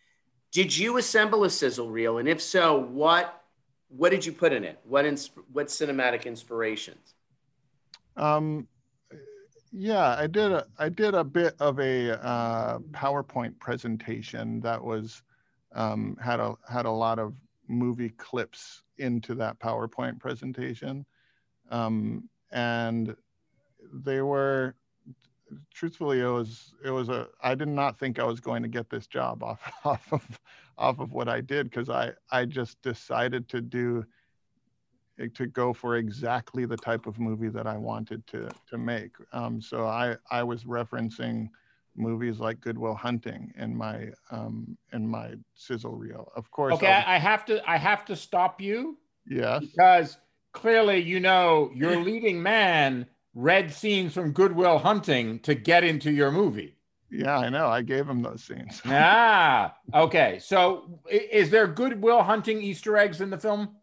Did 0.52 0.76
you 0.76 0.98
assemble 0.98 1.44
a 1.44 1.50
sizzle 1.50 1.90
reel, 1.90 2.18
and 2.18 2.28
if 2.28 2.42
so, 2.42 2.78
what 2.78 3.39
what 3.90 4.10
did 4.10 4.24
you 4.24 4.32
put 4.32 4.52
in 4.52 4.64
it? 4.64 4.78
What 4.84 5.04
ins- 5.04 5.30
what 5.52 5.66
cinematic 5.66 6.24
inspirations? 6.24 7.14
Um, 8.16 8.68
yeah, 9.72 10.16
I 10.16 10.26
did. 10.26 10.52
A, 10.52 10.66
I 10.78 10.88
did 10.88 11.14
a 11.14 11.24
bit 11.24 11.54
of 11.60 11.78
a 11.78 12.24
uh, 12.24 12.78
PowerPoint 12.90 13.58
presentation 13.58 14.60
that 14.60 14.82
was 14.82 15.22
um, 15.74 16.16
had 16.22 16.40
a 16.40 16.54
had 16.68 16.86
a 16.86 16.90
lot 16.90 17.18
of 17.18 17.34
movie 17.68 18.10
clips 18.10 18.82
into 18.98 19.34
that 19.36 19.58
PowerPoint 19.58 20.18
presentation, 20.18 21.04
um, 21.70 22.28
and 22.52 23.14
they 23.92 24.22
were 24.22 24.74
truthfully 25.72 26.20
it 26.20 26.28
was 26.28 26.72
it 26.84 26.90
was 26.90 27.08
a 27.08 27.28
I 27.42 27.54
did 27.54 27.68
not 27.68 27.98
think 27.98 28.18
I 28.18 28.24
was 28.24 28.40
going 28.40 28.62
to 28.62 28.68
get 28.68 28.90
this 28.90 29.06
job 29.06 29.42
off 29.44 29.60
off 29.84 30.12
of 30.12 30.40
off 30.78 30.98
of 30.98 31.12
what 31.12 31.28
I 31.28 31.40
did 31.40 31.70
because 31.70 31.88
I 31.88 32.12
I 32.30 32.44
just 32.44 32.80
decided 32.82 33.48
to 33.50 33.60
do 33.60 34.04
to 35.34 35.46
go 35.46 35.74
for 35.74 35.96
exactly 35.96 36.64
the 36.64 36.78
type 36.78 37.06
of 37.06 37.18
movie 37.18 37.50
that 37.50 37.66
I 37.66 37.76
wanted 37.76 38.26
to 38.28 38.48
to 38.68 38.78
make. 38.78 39.12
Um, 39.32 39.60
so 39.60 39.86
I 39.86 40.16
I 40.30 40.42
was 40.42 40.64
referencing 40.64 41.50
movies 41.96 42.38
like 42.38 42.60
Good 42.60 42.78
Will 42.78 42.94
Hunting 42.94 43.52
in 43.56 43.76
my 43.76 44.08
um, 44.30 44.76
in 44.92 45.06
my 45.06 45.34
sizzle 45.54 45.94
reel. 45.94 46.32
Of 46.34 46.50
course. 46.50 46.74
Okay, 46.74 46.86
I, 46.86 47.16
I 47.16 47.18
have 47.18 47.44
to 47.46 47.70
I 47.70 47.76
have 47.76 48.04
to 48.06 48.16
stop 48.16 48.60
you. 48.60 48.96
Yes. 49.26 49.64
Because 49.64 50.18
clearly, 50.52 51.02
you 51.02 51.20
know, 51.20 51.70
your 51.74 51.96
leading 52.02 52.42
man 52.42 53.06
read 53.34 53.72
scenes 53.72 54.14
from 54.14 54.32
Good 54.32 54.54
Will 54.54 54.78
Hunting 54.78 55.38
to 55.40 55.54
get 55.54 55.84
into 55.84 56.10
your 56.10 56.30
movie. 56.30 56.76
Yeah, 57.10 57.38
I 57.38 57.48
know. 57.48 57.66
I 57.66 57.82
gave 57.82 58.08
him 58.08 58.22
those 58.22 58.44
scenes. 58.44 58.80
ah, 58.86 59.74
okay. 59.94 60.38
So, 60.40 61.00
is 61.10 61.50
there 61.50 61.66
Good 61.66 62.00
Will 62.00 62.22
Hunting 62.22 62.62
Easter 62.62 62.96
eggs 62.96 63.20
in 63.20 63.30
the 63.30 63.38
film? 63.38 63.74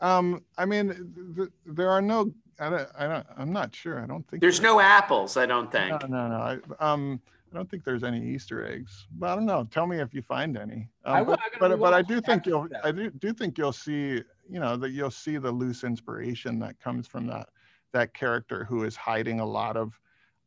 Um, 0.00 0.44
I 0.56 0.64
mean, 0.64 1.34
th- 1.36 1.48
there 1.64 1.90
are 1.90 2.02
no. 2.02 2.32
I 2.60 2.70
don't, 2.70 2.88
I 2.96 3.06
don't. 3.08 3.26
I'm 3.36 3.52
not 3.52 3.74
sure. 3.74 4.00
I 4.00 4.06
don't 4.06 4.26
think 4.28 4.40
there's 4.40 4.60
no 4.60 4.80
apples. 4.80 5.36
I 5.36 5.46
don't 5.46 5.70
think. 5.72 6.00
No, 6.02 6.06
no, 6.06 6.28
no. 6.28 6.36
I, 6.78 6.92
um, 6.92 7.20
I 7.52 7.56
don't 7.56 7.68
think 7.68 7.84
there's 7.84 8.04
any 8.04 8.24
Easter 8.24 8.64
eggs. 8.66 9.06
But 9.18 9.30
I 9.30 9.34
don't 9.34 9.46
know. 9.46 9.66
Tell 9.70 9.86
me 9.86 9.98
if 9.98 10.14
you 10.14 10.22
find 10.22 10.56
any. 10.56 10.88
Um, 11.04 11.16
I 11.16 11.22
will, 11.22 11.36
but 11.58 11.70
but, 11.70 11.80
but 11.80 11.94
I 11.94 12.02
do 12.02 12.20
think 12.20 12.46
you'll. 12.46 12.68
I 12.84 12.92
do, 12.92 13.10
do 13.10 13.32
think 13.32 13.58
you'll 13.58 13.72
see. 13.72 14.22
You 14.48 14.60
know 14.60 14.76
that 14.76 14.90
you'll 14.90 15.10
see 15.10 15.36
the 15.38 15.50
loose 15.50 15.82
inspiration 15.82 16.60
that 16.60 16.78
comes 16.78 17.08
from 17.08 17.26
that 17.26 17.48
that 17.96 18.14
character 18.14 18.64
who 18.64 18.84
is 18.84 18.94
hiding 18.94 19.40
a 19.40 19.46
lot 19.46 19.76
of 19.76 19.98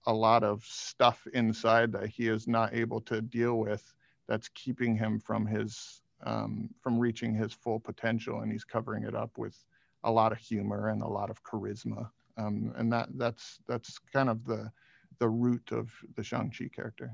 a 0.05 0.13
lot 0.13 0.43
of 0.43 0.63
stuff 0.63 1.27
inside 1.33 1.91
that 1.91 2.07
he 2.07 2.27
is 2.27 2.47
not 2.47 2.73
able 2.73 3.01
to 3.01 3.21
deal 3.21 3.55
with 3.55 3.93
that's 4.27 4.49
keeping 4.49 4.95
him 4.95 5.19
from 5.19 5.45
his 5.45 6.01
um, 6.25 6.69
from 6.81 6.99
reaching 6.99 7.33
his 7.33 7.53
full 7.53 7.79
potential 7.79 8.41
and 8.41 8.51
he's 8.51 8.63
covering 8.63 9.03
it 9.03 9.15
up 9.15 9.37
with 9.37 9.55
a 10.03 10.11
lot 10.11 10.31
of 10.31 10.37
humor 10.37 10.89
and 10.89 11.01
a 11.01 11.07
lot 11.07 11.29
of 11.29 11.43
charisma 11.43 12.09
um, 12.37 12.71
and 12.77 12.91
that 12.93 13.09
that's 13.15 13.59
that's 13.67 13.99
kind 14.13 14.29
of 14.29 14.45
the 14.45 14.71
the 15.19 15.27
root 15.27 15.71
of 15.71 15.91
the 16.15 16.23
Shang-Chi 16.23 16.69
character. 16.73 17.11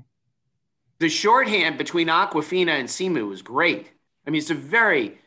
The 0.98 1.08
shorthand 1.08 1.76
between 1.76 2.06
Awkwafina 2.06 2.70
and 2.70 2.88
Simu 2.88 3.28
was 3.28 3.42
great. 3.42 3.90
I 4.26 4.30
mean, 4.30 4.38
it's 4.38 4.50
a 4.50 4.54
very, 4.54 5.18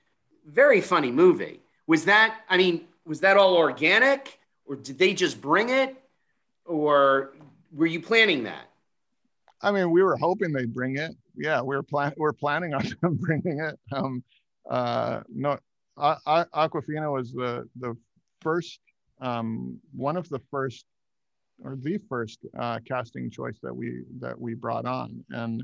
very 0.45 0.81
funny 0.81 1.11
movie. 1.11 1.59
Was 1.87 2.05
that, 2.05 2.39
I 2.49 2.57
mean, 2.57 2.85
was 3.05 3.19
that 3.19 3.37
all 3.37 3.55
organic 3.55 4.38
or 4.69 4.75
did 4.75 4.97
they 4.99 5.13
just 5.13 5.41
bring 5.41 5.69
it 5.69 6.01
or 6.63 7.33
were 7.73 7.87
you 7.87 7.99
planning 7.99 8.43
that? 8.43 8.69
I 9.61 9.71
mean, 9.71 9.91
we 9.91 10.03
were 10.03 10.15
hoping 10.15 10.53
they'd 10.53 10.73
bring 10.73 10.97
it. 10.97 11.11
Yeah, 11.35 11.61
we 11.61 11.75
are 11.75 11.83
plan 11.83 12.13
we 12.15 12.25
are 12.25 12.33
planning 12.33 12.73
on 12.73 12.85
them 13.01 13.15
bringing 13.15 13.59
it. 13.59 13.77
Um, 13.91 14.23
uh, 14.69 15.21
no, 15.27 15.57
Awkwafina 15.97 17.11
was 17.11 17.33
the 17.33 17.67
the 17.79 17.97
first 18.41 18.79
um, 19.19 19.79
one 19.93 20.15
of 20.15 20.29
the 20.29 20.39
first 20.51 20.85
or 21.61 21.75
the 21.75 21.97
first 22.07 22.45
uh, 22.57 22.79
casting 22.87 23.29
choice 23.29 23.57
that 23.63 23.75
we 23.75 24.03
that 24.19 24.39
we 24.39 24.53
brought 24.53 24.85
on, 24.85 25.23
and 25.31 25.63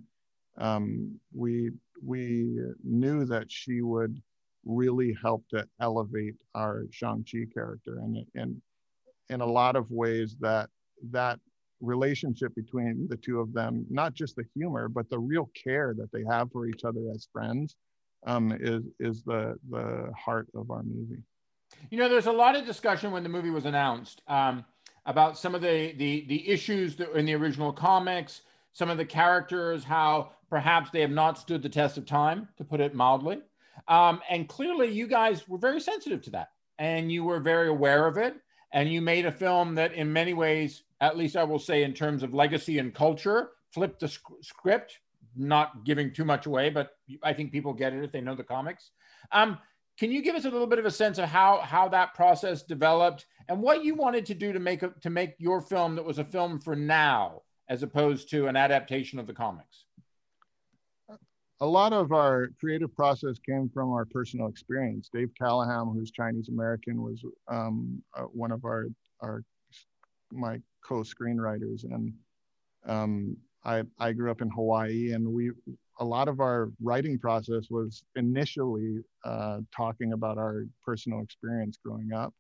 um, 0.58 1.18
we 1.34 1.72
we 2.04 2.60
knew 2.84 3.24
that 3.26 3.50
she 3.50 3.82
would 3.82 4.22
really 4.66 5.16
help 5.22 5.48
to 5.50 5.66
elevate 5.80 6.36
our 6.54 6.84
Shang 6.92 7.24
Chi 7.30 7.46
character, 7.54 8.00
and 8.00 8.26
and 8.36 8.62
in 9.30 9.42
a 9.42 9.46
lot 9.46 9.76
of 9.76 9.90
ways 9.92 10.36
that 10.40 10.70
that 11.12 11.40
relationship 11.82 12.54
between 12.56 13.08
the 13.10 13.18
two 13.18 13.40
of 13.40 13.54
them, 13.54 13.86
not 13.90 14.14
just 14.14 14.36
the 14.36 14.46
humor, 14.56 14.88
but 14.88 15.10
the 15.10 15.20
real 15.20 15.50
care 15.62 15.94
that 15.98 16.12
they 16.12 16.24
have 16.30 16.52
for 16.52 16.68
each 16.68 16.84
other 16.84 17.02
as 17.14 17.28
friends, 17.32 17.76
um, 18.26 18.56
is 18.60 18.84
is 19.00 19.24
the 19.24 19.58
the 19.70 20.12
heart 20.18 20.48
of 20.56 20.72
our 20.72 20.84
movie. 20.84 21.22
You 21.90 21.98
know, 21.98 22.10
there's 22.10 22.28
a 22.28 22.32
lot 22.32 22.56
of 22.56 22.66
discussion 22.66 23.12
when 23.12 23.24
the 23.24 23.30
movie 23.30 23.50
was 23.50 23.66
announced 23.66 24.22
um, 24.28 24.66
about 25.06 25.38
some 25.38 25.56
of 25.56 25.62
the 25.62 25.94
the 25.94 26.26
the 26.28 26.50
issues 26.50 26.96
that 26.98 27.12
in 27.12 27.26
the 27.26 27.36
original 27.36 27.72
comics, 27.72 28.42
some 28.74 28.90
of 28.90 28.98
the 28.98 29.06
characters, 29.06 29.84
how 29.84 30.32
perhaps 30.50 30.90
they 30.92 31.02
have 31.02 31.12
not 31.12 31.38
stood 31.38 31.62
the 31.62 31.70
test 31.70 31.98
of 31.98 32.06
time, 32.06 32.48
to 32.58 32.64
put 32.64 32.80
it 32.80 32.96
mildly. 32.96 33.42
Um, 33.88 34.22
and 34.30 34.48
clearly, 34.48 34.90
you 34.92 35.08
guys 35.08 35.48
were 35.48 35.58
very 35.58 35.82
sensitive 35.82 36.22
to 36.24 36.30
that, 36.32 36.52
and 36.80 37.12
you 37.12 37.24
were 37.24 37.40
very 37.40 37.68
aware 37.68 38.08
of 38.08 38.18
it 38.18 38.36
and 38.76 38.92
you 38.92 39.02
made 39.02 39.26
a 39.26 39.32
film 39.32 39.74
that 39.74 39.94
in 39.94 40.12
many 40.12 40.34
ways 40.34 40.84
at 41.02 41.18
least 41.18 41.36
i 41.36 41.44
will 41.44 41.58
say 41.58 41.84
in 41.84 41.94
terms 41.94 42.22
of 42.22 42.34
legacy 42.34 42.78
and 42.78 42.94
culture 42.94 43.52
flipped 43.72 44.00
the 44.00 44.08
sc- 44.08 44.42
script 44.42 45.00
not 45.36 45.84
giving 45.84 46.14
too 46.14 46.26
much 46.26 46.46
away 46.46 46.70
but 46.70 46.98
i 47.24 47.34
think 47.34 47.52
people 47.52 47.74
get 47.74 47.94
it 47.94 48.04
if 48.04 48.12
they 48.12 48.22
know 48.22 48.36
the 48.36 48.44
comics. 48.44 48.92
Um, 49.32 49.58
can 49.98 50.12
you 50.12 50.22
give 50.22 50.36
us 50.36 50.46
a 50.46 50.50
little 50.50 50.68
bit 50.68 50.78
of 50.78 50.86
a 50.86 50.92
sense 50.92 51.18
of 51.18 51.30
how 51.30 51.62
how 51.62 51.88
that 51.90 52.14
process 52.14 52.62
developed 52.64 53.26
and 53.48 53.62
what 53.62 53.84
you 53.84 53.96
wanted 53.96 54.26
to 54.28 54.34
do 54.34 54.54
to 54.54 54.60
make 54.60 54.84
a, 54.84 54.94
to 55.02 55.10
make 55.10 55.36
your 55.40 55.62
film 55.62 55.96
that 55.96 56.06
was 56.06 56.20
a 56.20 56.24
film 56.24 56.60
for 56.60 56.76
now 56.76 57.42
as 57.70 57.82
opposed 57.82 58.30
to 58.30 58.48
an 58.48 58.56
adaptation 58.56 59.20
of 59.20 59.26
the 59.26 59.34
comics 59.34 59.86
a 61.62 61.66
lot 61.66 61.94
of 61.94 62.12
our 62.12 62.50
creative 62.60 62.94
process 62.96 63.38
came 63.40 63.70
from 63.74 63.92
our 63.92 64.06
personal 64.06 64.48
experience. 64.48 65.10
Dave 65.14 65.32
Callaham, 65.38 65.88
who's 65.88 66.12
Chinese 66.12 66.50
American, 66.50 67.02
was 67.02 67.24
um, 67.48 68.02
uh, 68.16 68.24
one 68.24 68.52
of 68.52 68.66
our 68.66 68.88
our 69.22 69.44
my 70.32 70.60
co-screenwriters, 70.84 71.84
and 71.84 72.14
um, 72.86 73.38
I 73.64 73.84
I 74.00 74.12
grew 74.12 74.32
up 74.32 74.42
in 74.42 74.50
Hawaii, 74.50 75.14
and 75.14 75.26
we 75.26 75.52
a 76.00 76.06
lot 76.06 76.28
of 76.28 76.42
our 76.42 76.72
writing 76.82 77.18
process 77.18 77.68
was 77.70 78.04
initially 78.16 79.00
uh, 79.24 79.60
talking 79.76 80.12
about 80.12 80.38
our 80.38 80.66
personal 80.84 81.22
experience 81.22 81.80
growing 81.84 82.12
up, 82.12 82.34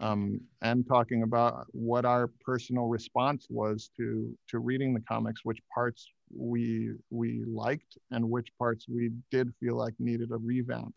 um, 0.00 0.40
and 0.62 0.86
talking 0.86 1.22
about 1.22 1.66
what 1.72 2.04
our 2.04 2.28
personal 2.40 2.86
response 2.86 3.46
was 3.50 3.90
to 3.96 4.36
to 4.48 4.58
reading 4.58 4.94
the 4.94 5.00
comics, 5.00 5.44
which 5.44 5.60
parts 5.72 6.08
we 6.34 6.92
we 7.10 7.44
liked 7.46 7.98
and 8.10 8.28
which 8.28 8.48
parts 8.58 8.86
we 8.88 9.10
did 9.30 9.52
feel 9.60 9.76
like 9.76 9.94
needed 9.98 10.32
a 10.32 10.38
revamp. 10.38 10.94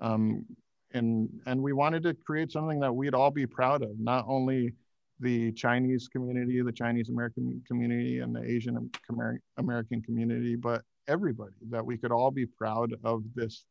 Um, 0.00 0.46
and 0.94 1.28
and 1.46 1.60
we 1.60 1.72
wanted 1.72 2.02
to 2.04 2.14
create 2.14 2.52
something 2.52 2.80
that 2.80 2.94
we'd 2.94 3.14
all 3.14 3.32
be 3.32 3.46
proud 3.46 3.82
of, 3.82 3.98
not 3.98 4.24
only 4.28 4.72
the 5.20 5.50
Chinese 5.52 6.08
community, 6.08 6.62
the 6.62 6.72
Chinese 6.72 7.08
American 7.08 7.60
community, 7.66 8.20
and 8.20 8.34
the 8.34 8.42
Asian 8.42 8.88
American 9.58 10.00
community, 10.00 10.54
but 10.54 10.82
everybody 11.08 11.56
that 11.70 11.84
we 11.84 11.98
could 11.98 12.12
all 12.12 12.30
be 12.30 12.46
proud 12.46 12.94
of 13.02 13.24
this 13.34 13.64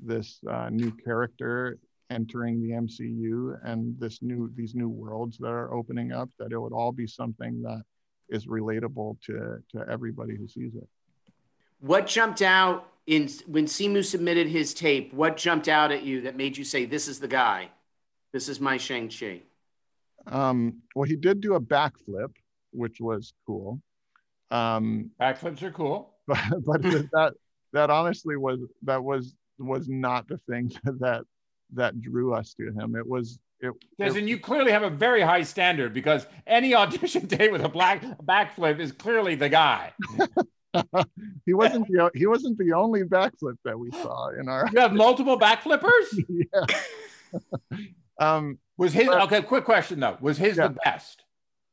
this 0.00 0.40
uh, 0.50 0.70
new 0.70 0.90
character 0.90 1.78
entering 2.10 2.62
the 2.62 2.70
MCU 2.70 3.58
and 3.64 3.98
this 3.98 4.20
new 4.22 4.50
these 4.54 4.74
new 4.74 4.88
worlds 4.88 5.38
that 5.38 5.48
are 5.48 5.72
opening 5.72 6.12
up. 6.12 6.30
That 6.38 6.52
it 6.52 6.58
would 6.58 6.72
all 6.72 6.92
be 6.92 7.06
something 7.06 7.62
that 7.62 7.82
is 8.28 8.46
relatable 8.46 9.20
to 9.22 9.58
to 9.72 9.88
everybody 9.88 10.36
who 10.36 10.48
sees 10.48 10.74
it. 10.74 10.88
What 11.80 12.06
jumped 12.06 12.42
out 12.42 12.88
in 13.06 13.28
when 13.46 13.66
Simu 13.66 14.04
submitted 14.04 14.48
his 14.48 14.74
tape? 14.74 15.12
What 15.12 15.36
jumped 15.36 15.68
out 15.68 15.92
at 15.92 16.02
you 16.02 16.22
that 16.22 16.36
made 16.36 16.56
you 16.56 16.64
say, 16.64 16.84
"This 16.84 17.08
is 17.08 17.20
the 17.20 17.28
guy. 17.28 17.70
This 18.32 18.48
is 18.48 18.60
my 18.60 18.76
Shang 18.76 19.08
Chi"? 19.08 19.42
Um, 20.26 20.82
well, 20.94 21.08
he 21.08 21.16
did 21.16 21.40
do 21.40 21.54
a 21.54 21.60
backflip, 21.60 22.32
which 22.72 23.00
was 23.00 23.34
cool. 23.46 23.80
Um, 24.50 25.10
Backflips 25.20 25.62
are 25.62 25.70
cool, 25.70 26.14
but, 26.26 26.38
but 26.64 26.82
that 26.82 27.34
that 27.72 27.90
honestly 27.90 28.36
was 28.36 28.60
that 28.82 29.02
was 29.02 29.34
was 29.58 29.88
not 29.88 30.26
the 30.28 30.38
thing 30.48 30.72
that 30.84 31.24
that 31.74 32.00
drew 32.00 32.34
us 32.34 32.54
to 32.54 32.72
him. 32.72 32.96
It 32.96 33.06
was 33.06 33.38
it, 33.60 33.72
yes, 33.98 34.16
and 34.16 34.28
you 34.28 34.38
clearly 34.38 34.72
have 34.72 34.82
a 34.82 34.90
very 34.90 35.22
high 35.22 35.42
standard 35.42 35.94
because 35.94 36.26
any 36.46 36.74
audition 36.82 37.26
tape 37.26 37.52
with 37.52 37.64
a 37.64 37.68
black 37.68 38.02
backflip 38.24 38.80
is 38.80 38.92
clearly 38.92 39.34
the 39.34 39.48
guy. 39.48 39.92
he 41.46 41.54
wasn't 41.54 41.86
the 41.88 42.10
he 42.14 42.26
wasn't 42.26 42.58
the 42.58 42.72
only 42.72 43.02
backflip 43.02 43.56
that 43.64 43.78
we 43.78 43.90
saw 43.90 44.28
in 44.28 44.48
our. 44.48 44.68
You 44.72 44.80
have 44.80 44.92
multiple 44.92 45.38
backflippers. 45.38 46.18
yeah. 46.28 47.84
um, 48.18 48.58
was 48.76 48.92
his 48.92 49.06
but, 49.06 49.22
okay? 49.22 49.42
Quick 49.42 49.64
question 49.64 50.00
though: 50.00 50.18
Was 50.20 50.36
his 50.36 50.56
yeah. 50.56 50.68
the 50.68 50.76
best 50.84 51.24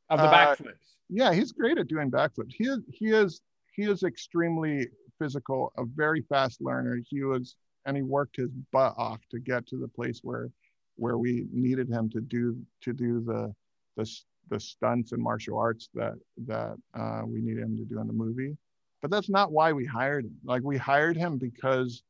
of 0.10 0.20
the 0.20 0.26
uh, 0.26 0.34
backflips? 0.34 0.76
Yeah, 1.10 1.34
he's 1.34 1.52
great 1.52 1.78
at 1.78 1.88
doing 1.88 2.12
backflips. 2.12 2.54
He 2.54 2.66
is 2.66 2.80
he 2.92 3.08
is 3.08 3.42
he 3.76 3.84
is 3.84 4.04
extremely 4.04 4.88
physical, 5.22 5.72
a 5.78 5.86
very 5.86 6.22
fast 6.22 6.62
learner. 6.62 7.00
He 7.08 7.24
was, 7.24 7.56
and 7.86 7.96
he 7.96 8.04
worked 8.04 8.38
his 8.38 8.50
butt 8.72 8.94
off 8.98 9.20
to 9.32 9.40
get 9.40 9.68
to 9.68 9.78
the 9.78 9.88
place 9.88 10.20
where, 10.24 10.50
where 10.96 11.18
we 11.18 11.48
needed 11.52 11.90
him 11.90 12.10
to 12.10 12.22
do 12.22 12.58
to 12.82 12.94
do 12.94 13.22
the 13.22 13.54
the 13.98 14.10
the 14.50 14.60
stunts 14.60 15.12
and 15.14 15.22
martial 15.22 15.58
arts 15.58 15.90
that 15.94 16.14
that 16.46 16.76
uh, 16.94 17.22
we 17.26 17.42
needed 17.42 17.64
him 17.64 17.78
to 17.78 17.86
do 17.86 18.00
in 18.00 18.08
the 18.08 18.14
movie. 18.14 18.58
But 19.02 19.10
that's 19.10 19.30
not 19.30 19.52
why 19.52 19.74
we 19.74 19.86
hired 19.86 20.26
him. 20.26 20.36
Like 20.44 20.62
we 20.64 20.78
hired 20.78 21.18
him 21.18 21.38
because 21.38 22.04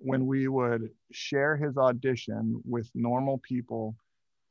when 0.00 0.26
we 0.26 0.46
would 0.48 0.90
share 1.10 1.56
his 1.56 1.76
audition 1.76 2.62
with 2.64 2.88
normal 2.94 3.38
people, 3.38 3.96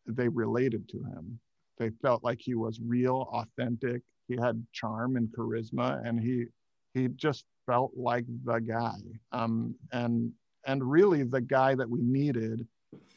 they 0.05 0.27
related 0.27 0.89
to 0.89 0.97
him. 0.97 1.39
They 1.77 1.91
felt 2.01 2.23
like 2.23 2.39
he 2.41 2.55
was 2.55 2.79
real, 2.83 3.29
authentic. 3.31 4.01
He 4.27 4.35
had 4.35 4.65
charm 4.73 5.15
and 5.15 5.29
charisma, 5.29 6.05
and 6.05 6.19
he 6.19 6.45
he 6.93 7.07
just 7.09 7.45
felt 7.65 7.91
like 7.95 8.25
the 8.43 8.59
guy. 8.59 8.97
Um, 9.31 9.75
and 9.91 10.33
and 10.67 10.83
really 10.83 11.23
the 11.23 11.41
guy 11.41 11.73
that 11.73 11.89
we 11.89 12.01
needed, 12.01 12.67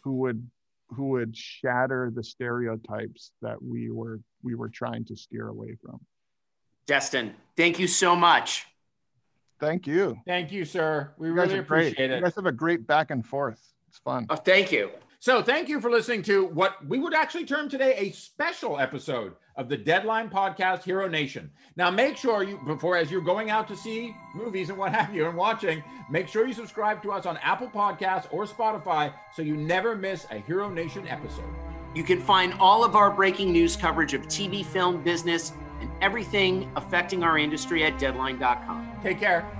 who 0.02 0.14
would 0.14 0.48
who 0.88 1.08
would 1.08 1.36
shatter 1.36 2.10
the 2.12 2.24
stereotypes 2.24 3.32
that 3.42 3.62
we 3.62 3.90
were 3.90 4.20
we 4.42 4.54
were 4.54 4.68
trying 4.70 5.04
to 5.04 5.16
steer 5.16 5.48
away 5.48 5.76
from. 5.84 6.00
Destin, 6.86 7.34
thank 7.56 7.78
you 7.78 7.86
so 7.86 8.16
much. 8.16 8.66
Thank 9.60 9.86
you. 9.86 10.16
Thank 10.26 10.50
you, 10.50 10.64
sir. 10.64 11.10
We 11.18 11.28
really 11.28 11.58
appreciate 11.58 11.96
great. 11.96 12.10
it. 12.10 12.16
You 12.16 12.22
guys 12.22 12.34
have 12.34 12.46
a 12.46 12.52
great 12.52 12.86
back 12.86 13.10
and 13.10 13.24
forth. 13.24 13.60
It's 13.88 13.98
fun. 13.98 14.26
Oh, 14.30 14.36
thank 14.36 14.72
you. 14.72 14.90
So, 15.22 15.42
thank 15.42 15.68
you 15.68 15.82
for 15.82 15.90
listening 15.90 16.22
to 16.22 16.46
what 16.46 16.82
we 16.86 16.98
would 16.98 17.12
actually 17.12 17.44
term 17.44 17.68
today 17.68 17.94
a 17.98 18.10
special 18.12 18.80
episode 18.80 19.34
of 19.54 19.68
the 19.68 19.76
Deadline 19.76 20.30
Podcast 20.30 20.82
Hero 20.82 21.08
Nation. 21.08 21.50
Now, 21.76 21.90
make 21.90 22.16
sure 22.16 22.42
you, 22.42 22.58
before 22.64 22.96
as 22.96 23.10
you're 23.10 23.20
going 23.20 23.50
out 23.50 23.68
to 23.68 23.76
see 23.76 24.16
movies 24.34 24.70
and 24.70 24.78
what 24.78 24.94
have 24.94 25.14
you 25.14 25.28
and 25.28 25.36
watching, 25.36 25.84
make 26.10 26.26
sure 26.26 26.46
you 26.46 26.54
subscribe 26.54 27.02
to 27.02 27.12
us 27.12 27.26
on 27.26 27.36
Apple 27.42 27.68
Podcasts 27.68 28.32
or 28.32 28.46
Spotify 28.46 29.12
so 29.34 29.42
you 29.42 29.58
never 29.58 29.94
miss 29.94 30.26
a 30.30 30.38
Hero 30.38 30.70
Nation 30.70 31.06
episode. 31.06 31.54
You 31.94 32.02
can 32.02 32.22
find 32.22 32.54
all 32.54 32.82
of 32.82 32.96
our 32.96 33.10
breaking 33.10 33.52
news 33.52 33.76
coverage 33.76 34.14
of 34.14 34.22
TV, 34.22 34.64
film, 34.64 35.02
business, 35.02 35.52
and 35.82 35.90
everything 36.00 36.72
affecting 36.76 37.22
our 37.22 37.36
industry 37.36 37.84
at 37.84 37.98
deadline.com. 37.98 39.00
Take 39.02 39.20
care. 39.20 39.59